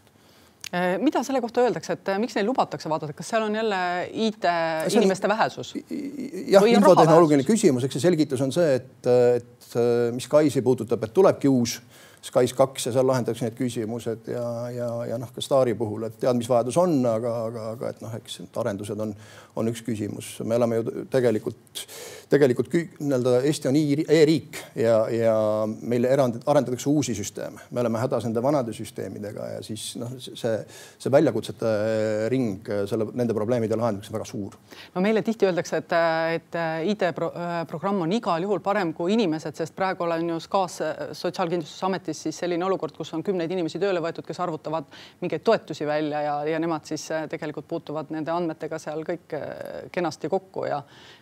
Äh, 0.68 0.98
mida 1.00 1.22
selle 1.24 1.40
kohta 1.44 1.64
öeldakse, 1.64 1.96
et 1.96 2.12
miks 2.20 2.36
neil 2.36 2.50
lubatakse 2.50 2.90
vaadata, 2.92 3.14
kas 3.16 3.30
seal 3.32 3.46
on 3.46 3.56
jälle 3.56 3.84
IT-inimeste 4.28 5.30
vähesus? 5.30 5.76
jah, 5.78 6.66
infotehnoloogiline 6.74 7.46
küsimus, 7.48 7.86
eks 7.86 8.00
see 8.00 8.08
selgitus 8.10 8.42
on 8.44 8.56
see, 8.56 8.82
et, 8.82 9.14
et 9.38 9.80
mis 10.16 10.28
Kaisi 10.32 10.66
puudutab, 10.66 11.06
et 11.06 11.14
tulebki 11.14 11.52
uus 11.52 11.78
äh, 11.78 12.04
Skys 12.28 12.52
kaks 12.58 12.90
ja 12.90 12.92
seal 12.92 13.08
lahendatakse 13.08 13.46
need 13.46 13.56
küsimused 13.56 14.28
ja, 14.32 14.44
ja, 14.74 14.88
ja 15.14 15.18
noh, 15.22 15.30
ka 15.32 15.44
Stari 15.44 15.76
puhul, 15.80 16.08
et 16.10 16.18
teadmisvajadus 16.20 16.78
on, 16.82 16.98
aga, 17.08 17.34
aga, 17.48 17.66
aga 17.76 17.92
et 17.94 18.02
noh, 18.04 18.16
eks 18.18 18.42
need 18.44 18.60
arendused 18.60 19.04
on, 19.04 19.14
on 19.58 19.72
üks 19.72 19.84
küsimus. 19.86 20.34
me 20.44 20.58
oleme 20.60 20.80
ju 20.82 21.06
tegelikult, 21.14 21.84
tegelikult 22.32 22.74
nii-öelda 22.76 23.38
Eesti 23.48 23.70
on 23.72 23.80
e-riik 23.80 24.60
ja, 24.76 24.98
ja 25.14 25.36
meil 25.68 26.08
erand, 26.10 26.42
arendatakse 26.46 26.90
uusi 26.90 27.16
süsteeme. 27.16 27.64
me 27.72 27.84
oleme 27.84 28.02
hädas 28.02 28.28
nende 28.28 28.44
vanade 28.44 28.76
süsteemidega 28.76 29.48
ja 29.54 29.64
siis 29.64 29.86
noh, 30.02 30.12
see, 30.20 30.54
see 31.00 31.14
väljakutsete 31.14 31.72
ring 32.34 32.68
selle, 32.92 33.08
nende 33.14 33.38
probleemide 33.38 33.80
lahendamiseks 33.80 34.12
on 34.12 34.20
väga 34.20 34.30
suur. 34.34 34.60
no 34.96 35.06
meile 35.06 35.24
tihti 35.24 35.48
öeldakse, 35.48 35.80
et, 35.80 35.98
et 36.36 36.60
IT-programm 36.92 38.04
on 38.04 38.20
igal 38.20 38.44
juhul 38.44 38.60
parem 38.66 38.92
kui 38.98 39.16
inimesed, 39.16 39.56
sest 39.56 39.76
praegu 39.78 40.04
olen 40.04 40.36
ju 40.36 40.44
SKA-s 40.44 40.82
Sotsiaalkindlustusametis 41.18 42.17
ametis 42.18 42.24
siis 42.24 42.40
selline 42.42 42.66
olukord, 42.66 42.96
kus 42.98 43.14
on 43.14 43.24
kümneid 43.24 43.52
inimesi 43.52 43.80
tööle 43.80 44.02
võetud, 44.02 44.26
kes 44.26 44.40
arvutavad 44.40 44.86
mingeid 45.22 45.44
toetusi 45.44 45.86
välja 45.86 46.22
ja, 46.22 46.36
ja 46.46 46.60
nemad 46.60 46.86
siis 46.86 47.10
äh, 47.12 47.28
tegelikult 47.30 47.68
puutuvad 47.68 48.10
nende 48.12 48.32
andmetega 48.32 48.80
seal 48.80 49.04
kõik 49.06 49.34
äh, 49.34 49.90
kenasti 49.92 50.30
kokku 50.30 50.66
ja 50.68 50.82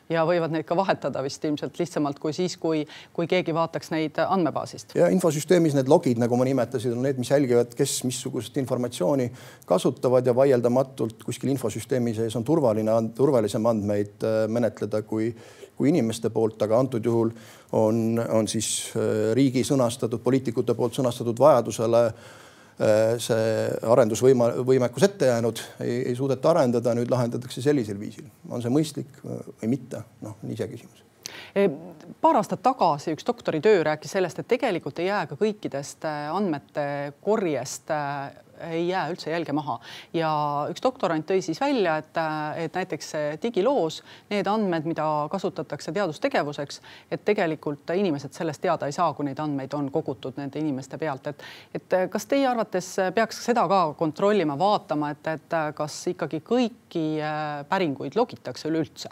ja 0.09 0.25
võivad 0.27 0.53
neid 0.53 0.67
ka 0.67 0.77
vahetada 0.77 1.23
vist 1.25 1.43
ilmselt 1.45 1.79
lihtsamalt 1.79 2.19
kui 2.21 2.33
siis, 2.35 2.57
kui, 2.61 2.83
kui 3.15 3.27
keegi 3.29 3.53
vaataks 3.55 3.91
neid 3.93 4.19
andmebaasist. 4.25 4.95
ja 4.97 5.09
infosüsteemis 5.13 5.77
need 5.77 5.89
logid, 5.91 6.21
nagu 6.21 6.37
ma 6.37 6.47
nimetasin, 6.47 6.95
on 6.97 7.05
need, 7.07 7.19
mis 7.21 7.31
jälgivad, 7.33 7.73
kes 7.77 7.97
missugust 8.07 8.57
informatsiooni 8.61 9.29
kasutavad 9.65 10.27
ja 10.27 10.35
vaieldamatult 10.35 11.23
kuskil 11.25 11.53
infosüsteemi 11.55 12.15
sees 12.17 12.35
on 12.35 12.45
turvaline, 12.47 12.95
turvalisem 13.17 13.65
andmeid 13.71 14.25
äh, 14.25 14.41
menetleda 14.51 15.03
kui 15.05 15.33
kui 15.75 15.89
inimeste 15.91 16.29
poolt, 16.31 16.61
aga 16.63 16.77
antud 16.79 17.03
juhul 17.03 17.33
on, 17.75 18.19
on 18.31 18.47
siis 18.47 18.93
äh, 18.95 19.33
riigi 19.35 19.65
sõnastatud, 19.67 20.21
poliitikute 20.23 20.75
poolt 20.77 20.95
sõnastatud 20.95 21.39
vajadusele 21.39 22.05
see 22.75 23.45
arendusvõima, 23.87 24.49
võimekus 24.67 25.07
ette 25.07 25.29
jäänud, 25.31 25.61
ei 25.85 26.15
suudeta 26.17 26.51
arendada, 26.51 26.91
nüüd 26.97 27.11
lahendatakse 27.11 27.63
sellisel 27.63 27.99
viisil. 27.99 28.27
on 28.49 28.61
see 28.61 28.73
mõistlik 28.73 29.23
või 29.23 29.71
mitte, 29.77 30.03
noh, 30.25 30.35
on 30.43 30.51
iseküsimus 30.51 31.04
paar 32.21 32.39
aastat 32.41 32.63
tagasi 32.63 33.15
üks 33.15 33.27
doktoritöö 33.27 33.83
rääkis 33.83 34.11
sellest, 34.17 34.39
et 34.39 34.47
tegelikult 34.47 34.99
ei 34.99 35.09
jää 35.11 35.25
ka 35.27 35.37
kõikidest 35.39 36.07
andmete 36.33 37.13
korjest 37.21 37.91
ei 38.59 38.87
jää 38.87 39.09
üldse 39.09 39.31
jälge 39.31 39.51
maha 39.51 39.79
ja 40.13 40.29
üks 40.71 40.83
doktorant 40.83 41.27
tõi 41.27 41.41
siis 41.43 41.59
välja, 41.61 41.97
et, 42.01 42.19
et 42.65 42.75
näiteks 42.75 43.11
digiloos 43.43 44.01
need 44.29 44.47
andmed, 44.47 44.87
mida 44.87 45.05
kasutatakse 45.31 45.91
teadustegevuseks, 45.95 46.81
et 47.11 47.25
tegelikult 47.25 47.91
inimesed 47.95 48.33
sellest 48.35 48.63
teada 48.63 48.89
ei 48.89 48.95
saa, 48.95 49.11
kui 49.13 49.27
neid 49.27 49.39
andmeid 49.43 49.73
on 49.77 49.91
kogutud 49.91 50.39
nende 50.39 50.59
inimeste 50.59 50.99
pealt, 51.01 51.27
et, 51.33 51.43
et 51.75 51.97
kas 52.11 52.29
teie 52.31 52.47
arvates 52.47 52.95
peaks 53.15 53.43
seda 53.45 53.67
ka 53.71 53.81
kontrollima, 53.97 54.57
vaatama, 54.59 55.11
et, 55.15 55.33
et 55.35 55.59
kas 55.75 55.99
ikkagi 56.11 56.41
kõiki 56.45 57.05
äh, 57.19 57.61
päringuid 57.69 58.17
logitakse 58.19 58.71
üleüldse? 58.71 59.11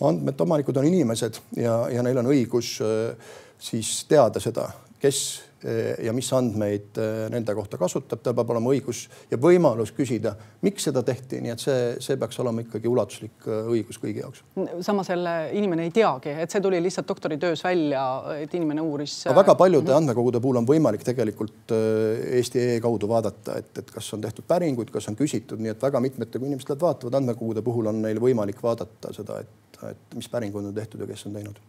Andmete 0.00 0.44
omanikud 0.44 0.76
on 0.76 0.88
inimesed 0.88 1.40
ja, 1.56 1.80
ja 1.92 2.04
neil 2.06 2.22
on 2.22 2.30
õigus 2.30 2.76
äh, 2.84 3.34
siis 3.58 4.04
teada 4.08 4.40
seda, 4.42 4.68
kes 5.02 5.22
Eh, 5.58 5.96
ja 6.06 6.12
mis 6.14 6.28
andmeid 6.30 6.98
eh, 7.02 7.24
nende 7.32 7.50
kohta 7.58 7.74
kasutab, 7.80 8.20
tal 8.22 8.34
peab 8.38 8.52
olema 8.54 8.70
õigus 8.70 9.00
ja 9.26 9.34
võimalus 9.42 9.90
küsida, 9.90 10.36
miks 10.62 10.84
seda 10.86 11.02
tehti, 11.02 11.40
nii 11.42 11.50
et 11.50 11.62
see, 11.64 11.80
see 12.04 12.14
peaks 12.20 12.38
olema 12.38 12.62
ikkagi 12.62 12.86
ulatuslik 12.86 13.48
õigus 13.48 13.98
kõigi 13.98 14.22
jaoks. 14.22 14.44
samas 14.86 15.10
jälle 15.10 15.32
inimene 15.58 15.88
ei 15.88 15.90
teagi, 15.96 16.36
et 16.44 16.54
see 16.54 16.62
tuli 16.62 16.78
lihtsalt 16.84 17.10
doktoritöös 17.10 17.64
välja, 17.66 18.04
et 18.38 18.54
inimene 18.54 18.86
uuris. 18.86 19.16
väga 19.34 19.56
paljude 19.58 19.90
mm. 19.90 19.96
andmekogude 19.96 20.38
puhul 20.44 20.60
on 20.62 20.68
võimalik 20.68 21.02
tegelikult 21.08 21.74
Eesti.ee 21.74 22.78
kaudu 22.84 23.10
vaadata, 23.10 23.58
et, 23.58 23.72
et 23.82 23.90
kas 23.90 24.14
on 24.14 24.22
tehtud 24.22 24.46
päringuid, 24.46 24.94
kas 24.94 25.10
on 25.10 25.18
küsitud, 25.18 25.58
nii 25.58 25.74
et 25.74 25.82
väga 25.82 25.98
mitmete, 26.06 26.38
kui 26.38 26.52
inimesed 26.52 26.70
lähevad 26.70 26.86
vaatavad 26.86 27.18
andmekogude 27.18 27.66
puhul 27.66 27.90
on 27.90 27.98
neil 28.06 28.22
võimalik 28.22 28.62
vaadata 28.62 29.10
seda, 29.16 29.42
et, 29.42 29.58
et 29.90 30.16
mis 30.18 30.28
päringud 30.28 30.64
on 30.64 30.74
tehtud 30.74 31.00
ja 31.00 31.06
kes 31.06 31.26
on 31.26 31.38
teinud. 31.38 31.60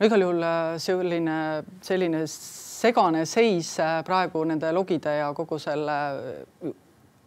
no 0.00 0.06
igal 0.06 0.26
juhul 0.26 0.46
selline, 0.78 1.38
selline 1.82 2.24
segane 2.78 3.24
seis 3.26 3.74
äh, 3.82 4.02
praegu 4.06 4.44
nende 4.46 4.70
logide 4.74 5.18
ja 5.20 5.30
kogu 5.36 5.58
selle 5.62 5.96
äh, 6.08 6.76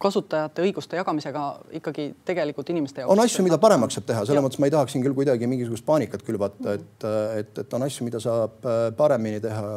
kasutajate 0.02 0.64
õiguste 0.64 0.98
jagamisega 0.98 1.42
ikkagi 1.78 2.08
tegelikult 2.26 2.72
inimeste 2.74 3.02
jaoks. 3.02 3.12
on 3.12 3.22
asju, 3.22 3.44
mida 3.46 3.58
paremaks 3.62 3.98
saab 3.98 4.08
teha, 4.08 4.24
selles 4.26 4.44
mõttes 4.44 4.62
ma 4.62 4.68
ei 4.68 4.74
tahaks 4.74 4.96
siin 4.96 5.04
küll 5.04 5.16
kuidagi 5.18 5.48
mingisugust 5.50 5.86
paanikat 5.86 6.24
külvata, 6.26 6.76
et, 6.78 7.06
et, 7.42 7.60
et 7.64 7.76
on 7.78 7.86
asju, 7.86 8.06
mida 8.08 8.22
saab 8.22 8.66
äh, 8.66 8.86
paremini 8.98 9.42
teha, 9.44 9.76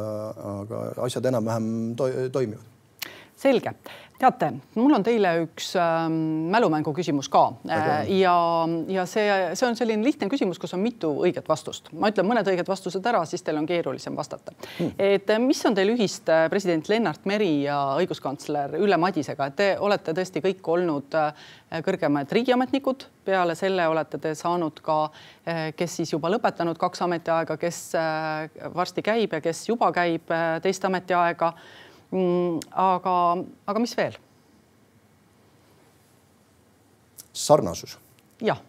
aga 0.54 0.82
asjad 1.06 1.30
enam-vähem 1.32 1.68
to 1.98 2.10
toimivad. 2.34 2.72
selge 3.36 3.74
teate, 4.20 4.48
mul 4.76 4.94
on 4.96 5.04
teile 5.04 5.32
üks 5.44 5.72
äh, 5.78 6.06
mälumängu 6.52 6.92
küsimus 6.96 7.28
ka. 7.32 7.44
Äh, 7.68 8.08
ja, 8.16 8.34
ja 8.88 9.04
see, 9.08 9.26
see 9.58 9.68
on 9.68 9.76
selline 9.78 10.04
lihtne 10.06 10.28
küsimus, 10.32 10.60
kus 10.60 10.74
on 10.76 10.82
mitu 10.84 11.10
õiget 11.26 11.48
vastust. 11.48 11.90
ma 11.92 12.10
ütlen 12.12 12.28
mõned 12.28 12.48
õiged 12.48 12.68
vastused 12.68 13.04
ära, 13.06 13.22
siis 13.28 13.44
teil 13.44 13.60
on 13.60 13.68
keerulisem 13.68 14.16
vastata. 14.16 14.54
Hmm.. 14.78 14.94
et 14.98 15.30
äh, 15.30 15.40
mis 15.42 15.60
on 15.68 15.76
teil 15.76 15.92
ühist 15.92 16.28
äh, 16.32 16.46
president 16.52 16.88
Lennart 16.88 17.28
Meri 17.28 17.66
ja 17.66 17.78
õiguskantsler 18.00 18.78
Ülle 18.80 18.96
Madisega, 19.00 19.50
et 19.50 19.58
te 19.60 19.70
olete 19.80 20.16
tõesti 20.16 20.42
kõik 20.44 20.72
olnud 20.76 21.16
äh, 21.18 21.46
kõrgemad 21.84 22.32
riigiametnikud, 22.32 23.08
peale 23.26 23.56
selle 23.58 23.88
olete 23.90 24.20
te 24.22 24.32
saanud 24.38 24.78
ka, 24.86 25.08
kes 25.76 25.96
siis 25.98 26.12
juba 26.12 26.30
lõpetanud 26.30 26.78
kaks 26.78 27.02
ametiaega, 27.02 27.56
kes 27.58 27.80
varsti 28.74 29.02
käib 29.02 29.34
ja 29.34 29.40
kes 29.42 29.64
juba 29.66 29.88
käib 29.94 30.30
teist 30.62 30.86
ametiaega 30.86 31.50
aga, 32.12 33.16
aga 33.66 33.82
mis 33.82 33.96
veel? 33.96 34.16
sarnasus. 37.36 37.98
jah. 38.40 38.60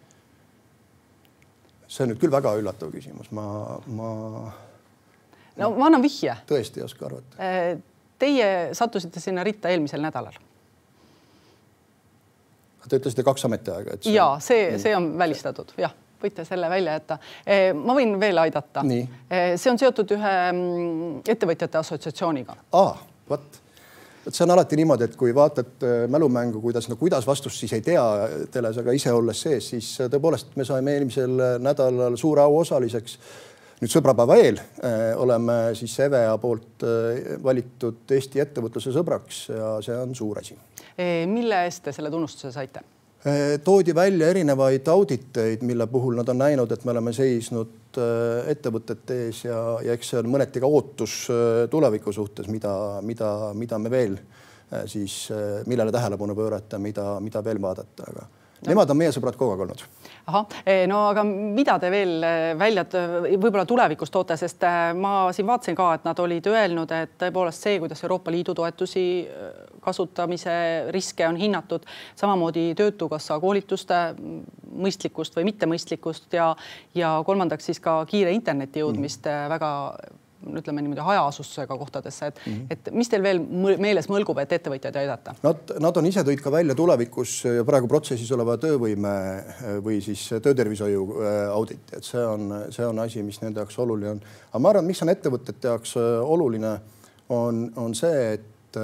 see 1.88 2.04
on 2.04 2.12
nüüd 2.12 2.20
küll 2.20 2.32
väga 2.32 2.52
üllatav 2.60 2.90
küsimus, 2.92 3.30
ma, 3.32 3.44
ma. 3.86 4.10
no 5.56 5.70
ma 5.78 5.86
annan 5.88 6.04
vihje. 6.04 6.34
tõesti 6.48 6.82
ei 6.82 6.84
oska 6.84 7.08
arvata. 7.08 7.38
Äh, 7.40 7.78
teie 8.18 8.50
sattusite 8.76 9.22
sinna 9.24 9.44
ritta 9.46 9.72
eelmisel 9.72 10.02
nädalal. 10.04 10.36
Te 12.88 12.96
ütlesite 12.96 13.24
kaks 13.24 13.44
ametiaega, 13.44 13.94
et 13.96 14.04
see.... 14.04 14.14
ja 14.16 14.28
see, 14.40 14.76
see 14.80 14.94
on 14.96 15.10
välistatud, 15.20 15.74
jah 15.80 15.94
võite 16.18 16.42
selle 16.42 16.66
välja 16.66 16.96
jätta. 16.96 17.14
Äh, 17.46 17.68
ma 17.78 17.94
võin 17.94 18.16
veel 18.18 18.40
aidata. 18.42 18.82
Äh, 18.82 19.52
see 19.54 19.70
on 19.70 19.78
seotud 19.78 20.16
ühe 20.16 20.32
mm, 20.50 21.20
ettevõtjate 21.30 21.78
assotsiatsiooniga. 21.78 22.56
aa 22.74 22.96
vot 23.30 23.60
vot 24.28 24.34
see 24.36 24.44
on 24.44 24.52
alati 24.52 24.76
niimoodi, 24.76 25.08
et 25.08 25.16
kui 25.16 25.34
vaatad 25.34 25.84
äh, 25.84 26.06
mälumängu, 26.10 26.60
kuidas, 26.60 26.88
no 26.88 26.96
kuidas 26.96 27.26
vastust 27.26 27.60
siis 27.60 27.72
ei 27.76 27.84
tea 27.84 28.04
teles, 28.52 28.78
aga 28.80 28.94
ise 28.96 29.12
olles 29.14 29.42
sees, 29.46 29.70
siis 29.72 29.90
äh, 30.02 30.10
tõepoolest 30.12 30.56
me 30.58 30.66
saime 30.68 30.96
eelmisel 30.96 31.44
äh, 31.44 31.54
nädalal 31.62 32.16
suure 32.20 32.44
au 32.44 32.58
osaliseks. 32.60 33.18
nüüd 33.78 33.92
sõbrapäeva 33.92 34.34
eel 34.42 34.56
oleme 35.22 35.52
siis 35.78 35.92
EVEA 36.02 36.32
poolt 36.42 36.82
valitud 37.44 38.10
Eesti 38.10 38.42
ettevõtluse 38.42 38.90
sõbraks 38.90 39.44
ja 39.54 39.68
see 39.86 39.94
on 39.94 40.16
suur 40.18 40.40
asi. 40.40 40.56
mille 41.30 41.62
eest 41.68 41.84
te 41.84 41.92
selle 41.94 42.10
tunnustuse 42.10 42.50
saite? 42.52 42.82
Eh, 43.26 43.58
toodi 43.64 43.94
välja 43.94 44.28
erinevaid 44.30 44.86
auditeid, 44.88 45.62
mille 45.66 45.86
puhul 45.90 46.14
nad 46.14 46.28
on 46.28 46.38
näinud, 46.38 46.70
et 46.70 46.84
me 46.86 46.92
oleme 46.94 47.10
seisnud 47.12 47.98
eh, 47.98 48.50
ettevõtete 48.52 49.16
ees 49.24 49.40
ja, 49.48 49.58
ja 49.82 49.96
eks 49.98 50.12
see 50.12 50.20
on 50.20 50.28
mõneti 50.30 50.62
ka 50.62 50.70
ootus 50.70 51.24
eh, 51.34 51.64
tuleviku 51.70 52.14
suhtes, 52.14 52.46
mida, 52.46 52.72
mida, 53.02 53.32
mida 53.58 53.80
me 53.82 53.90
veel 53.90 54.14
siis, 54.86 55.30
millele 55.66 55.88
tähelepanu 55.90 56.34
pöörata, 56.36 56.78
mida, 56.78 57.16
mida 57.24 57.40
veel 57.40 57.58
vaadata, 57.62 58.04
aga 58.10 58.26
no. 58.28 58.66
nemad 58.68 58.90
on 58.92 58.98
meie 59.00 59.14
sõbrad 59.16 59.38
kogu 59.40 59.54
aeg 59.54 59.62
olnud 59.64 59.84
ahah, 60.28 60.58
no 60.92 60.98
aga 61.08 61.24
mida 61.24 61.78
te 61.80 61.88
veel 61.90 62.26
välja 62.60 62.84
võib-olla 62.92 63.64
tulevikus 63.66 64.12
toote, 64.12 64.36
sest 64.36 64.66
ma 65.00 65.14
siin 65.32 65.48
vaatasin 65.48 65.78
ka, 65.78 65.88
et 65.96 66.04
nad 66.04 66.20
olid 66.20 66.50
öelnud, 66.52 66.92
et 66.92 67.16
tõepoolest 67.24 67.64
see, 67.64 67.80
kuidas 67.80 68.04
Euroopa 68.04 68.34
Liidu 68.34 68.54
toetusi 68.60 69.06
kasutamise 69.80 70.52
riske 70.94 71.26
on 71.28 71.36
hinnatud, 71.36 71.86
samamoodi 72.16 72.72
Töötukassa 72.78 73.40
koolituste 73.40 74.14
mõistlikkust 74.78 75.36
või 75.38 75.48
mittemõistlikkust 75.52 76.32
ja, 76.38 76.52
ja 76.94 77.18
kolmandaks 77.26 77.70
siis 77.70 77.80
ka 77.80 78.00
kiire 78.08 78.32
interneti 78.36 78.84
jõudmist 78.84 79.26
mm. 79.26 79.52
väga 79.54 79.70
ütleme 80.46 80.82
niimoodi 80.82 81.00
hajaasustusega 81.02 81.76
kohtadesse, 81.78 82.26
et 82.26 82.40
mm, 82.46 82.52
-hmm. 82.52 82.66
et 82.70 82.90
mis 82.92 83.08
teil 83.08 83.22
veel 83.22 83.40
meeles 83.78 84.08
mõlgub, 84.08 84.38
et 84.38 84.52
ettevõtjaid 84.52 84.96
aidata? 84.96 85.34
Nad, 85.42 85.72
nad 85.80 85.96
on 85.96 86.06
ise 86.06 86.22
tõid 86.24 86.42
ka 86.42 86.52
välja 86.52 86.74
tulevikus 86.78 87.44
ja 87.44 87.64
praegu 87.64 87.88
protsessis 87.88 88.30
oleva 88.32 88.56
töövõime 88.56 89.14
või 89.84 90.00
siis 90.04 90.28
töötervishoiu 90.42 91.06
auditi, 91.52 91.96
et 91.96 92.04
see 92.04 92.26
on, 92.26 92.54
see 92.70 92.86
on 92.86 92.98
asi, 92.98 93.22
mis 93.22 93.40
nende 93.42 93.60
jaoks 93.60 93.78
oluline 93.78 94.10
on. 94.10 94.20
aga 94.50 94.62
ma 94.62 94.74
arvan, 94.74 94.86
mis 94.86 95.02
on 95.02 95.08
ettevõtete 95.14 95.68
jaoks 95.68 95.96
oluline, 96.22 96.78
on, 97.28 97.72
on 97.76 97.94
see, 97.94 98.32
et 98.38 98.78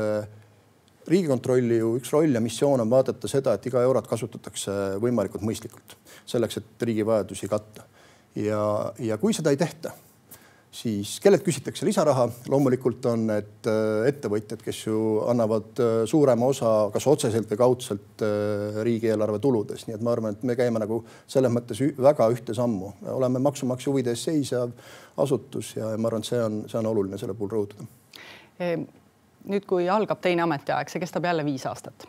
riigikontrolli 1.10 1.80
ju 1.80 1.94
üks 1.98 2.12
roll 2.14 2.34
ja 2.34 2.42
missioon 2.44 2.84
on 2.84 2.90
vaadata 2.90 3.30
seda, 3.30 3.54
et 3.54 3.66
iga 3.68 3.82
eurot 3.84 4.08
kasutatakse 4.10 4.96
võimalikult 5.02 5.44
mõistlikult 5.46 5.98
selleks, 6.26 6.60
et 6.60 6.88
riigi 6.88 7.06
vajadusi 7.06 7.50
katta. 7.50 7.84
ja, 8.34 8.92
ja 8.98 9.18
kui 9.18 9.34
seda 9.36 9.52
ei 9.54 9.60
tehta 9.60 9.92
siis 10.74 11.18
kellelt 11.22 11.44
küsitakse 11.46 11.86
lisaraha, 11.86 12.26
loomulikult 12.50 13.06
on 13.10 13.28
need 13.28 13.68
äh, 13.70 14.08
ettevõtjad, 14.10 14.62
kes 14.64 14.80
ju 14.88 14.98
annavad 15.30 15.82
äh, 15.82 15.92
suurema 16.10 16.48
osa, 16.50 16.72
kas 16.94 17.06
otseselt 17.10 17.50
või 17.52 17.60
kaudselt 17.60 18.24
äh, 18.26 18.80
riigieelarve 18.86 19.38
tuludes, 19.42 19.86
nii 19.86 19.98
et 19.98 20.04
ma 20.04 20.14
arvan, 20.14 20.34
et 20.34 20.42
me 20.46 20.58
käime 20.58 20.82
nagu 20.82 21.02
selles 21.30 21.52
mõttes 21.54 21.82
väga 22.08 22.28
ühte 22.34 22.56
sammu, 22.56 22.90
oleme 23.14 23.42
maksumaksja 23.44 23.92
huvide 23.92 24.14
eest 24.14 24.30
seisev 24.30 24.74
asutus 25.22 25.74
ja 25.78 25.94
ma 25.94 26.10
arvan, 26.10 26.26
et 26.26 26.32
see 26.32 26.42
on, 26.42 26.60
see 26.70 26.80
on 26.80 26.90
oluline 26.90 27.20
selle 27.22 27.38
puhul 27.38 27.54
rõhutada. 27.54 27.88
Nüüd, 29.44 29.66
kui 29.68 29.88
algab 29.88 30.20
teine 30.24 30.42
ametiaeg, 30.46 30.88
see 30.90 31.02
kestab 31.02 31.24
jälle 31.28 31.44
viis 31.44 31.66
aastat 31.66 32.06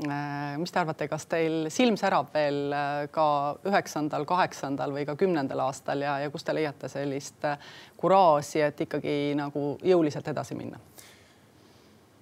Äh, 0.00 0.58
mis 0.58 0.72
te 0.72 0.80
arvate, 0.80 1.06
kas 1.10 1.26
teil 1.28 1.68
silm 1.70 1.98
särab 2.00 2.32
veel 2.34 2.72
äh, 2.72 3.04
ka 3.12 3.26
üheksandal, 3.68 4.24
kaheksandal 4.26 4.94
või 4.94 5.04
ka 5.06 5.14
kümnendal 5.20 5.60
aastal 5.66 6.00
ja, 6.02 6.16
ja 6.22 6.30
kust 6.32 6.48
te 6.48 6.54
leiate 6.56 6.88
sellist 6.90 7.44
äh, 7.44 7.60
kuraaži, 8.00 8.64
et 8.64 8.80
ikkagi 8.86 9.14
nagu 9.38 9.76
jõuliselt 9.84 10.32
edasi 10.32 10.58
minna? 10.58 10.80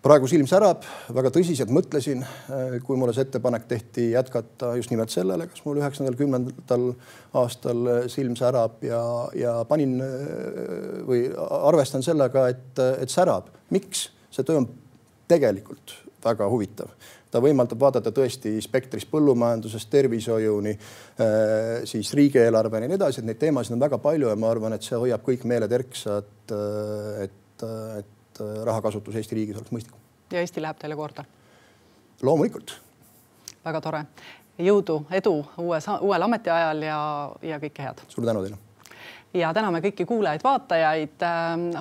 praegu 0.01 0.25
silm 0.33 0.49
särab, 0.49 0.87
väga 1.13 1.29
tõsiselt 1.29 1.69
mõtlesin, 1.77 2.23
kui 2.87 2.97
mulle 2.97 3.13
see 3.13 3.27
ettepanek 3.27 3.67
tehti 3.69 4.07
jätkata 4.15 4.71
just 4.79 4.89
nimelt 4.89 5.13
sellele, 5.13 5.45
kas 5.51 5.61
mul 5.67 5.77
üheksandal, 5.77 6.17
kümnendal 6.17 6.87
aastal 7.37 7.91
silm 8.09 8.33
särab 8.41 8.81
ja, 8.81 9.03
ja 9.37 9.59
panin 9.69 9.99
või 11.05 11.27
arvestan 11.37 12.01
sellega, 12.03 12.47
et, 12.49 12.81
et 13.05 13.13
särab. 13.13 13.53
miks? 13.77 14.07
See 14.31 14.47
töö 14.47 14.63
on 14.63 14.69
tegelikult 15.31 15.97
väga 16.25 16.49
huvitav 16.51 16.93
ta 17.31 17.41
võimaldab 17.43 17.81
vaadata 17.81 18.13
tõesti 18.15 18.57
spektris 18.63 19.07
põllumajandusest 19.11 19.91
tervishoiuni, 19.93 20.73
äh, 20.75 21.83
siis 21.89 22.13
riigieelarveni 22.19 22.89
ja 22.89 22.93
nii 22.93 22.99
edasi, 22.99 23.23
et 23.23 23.29
neid 23.29 23.41
teemasid 23.41 23.77
on 23.77 23.83
väga 23.83 24.01
palju 24.03 24.31
ja 24.31 24.39
ma 24.39 24.51
arvan, 24.51 24.75
et 24.75 24.87
see 24.87 24.99
hoiab 24.99 25.25
kõik 25.27 25.47
meeled 25.49 25.73
erksad, 25.81 26.33
äh, 26.55 27.27
et, 27.27 27.67
et 28.01 28.43
rahakasutus 28.67 29.19
Eesti 29.21 29.39
riigis 29.39 29.61
oleks 29.61 29.75
mõistlikum. 29.75 30.01
ja 30.33 30.43
Eesti 30.43 30.63
läheb 30.63 30.81
teile 30.81 30.99
korda? 30.99 31.25
loomulikult. 32.23 32.75
väga 33.65 33.85
tore, 33.85 34.03
jõudu, 34.59 35.05
edu 35.11 35.37
uues, 35.59 35.87
uuel 36.01 36.27
ametiajal 36.27 36.83
ja, 36.89 36.99
ja 37.43 37.63
kõike 37.63 37.87
head. 37.87 38.03
suur 38.09 38.27
tänu 38.27 38.43
teile 38.47 38.70
ja 39.35 39.53
täname 39.55 39.81
kõiki 39.81 40.07
kuulajaid-vaatajaid. 40.07 41.23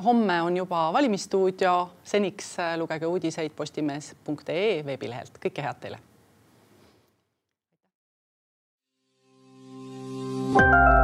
homme 0.04 0.42
on 0.42 0.58
juba 0.58 0.94
Valimisstuudio, 0.94 1.90
seniks 2.04 2.56
lugege 2.78 3.06
uudiseid 3.06 3.52
postimees.ee 3.56 4.86
veebilehelt. 4.86 5.40
kõike 5.46 5.62
head 5.62 5.82
teile. 5.82 6.00
thank 10.52 10.94
you 10.94 10.99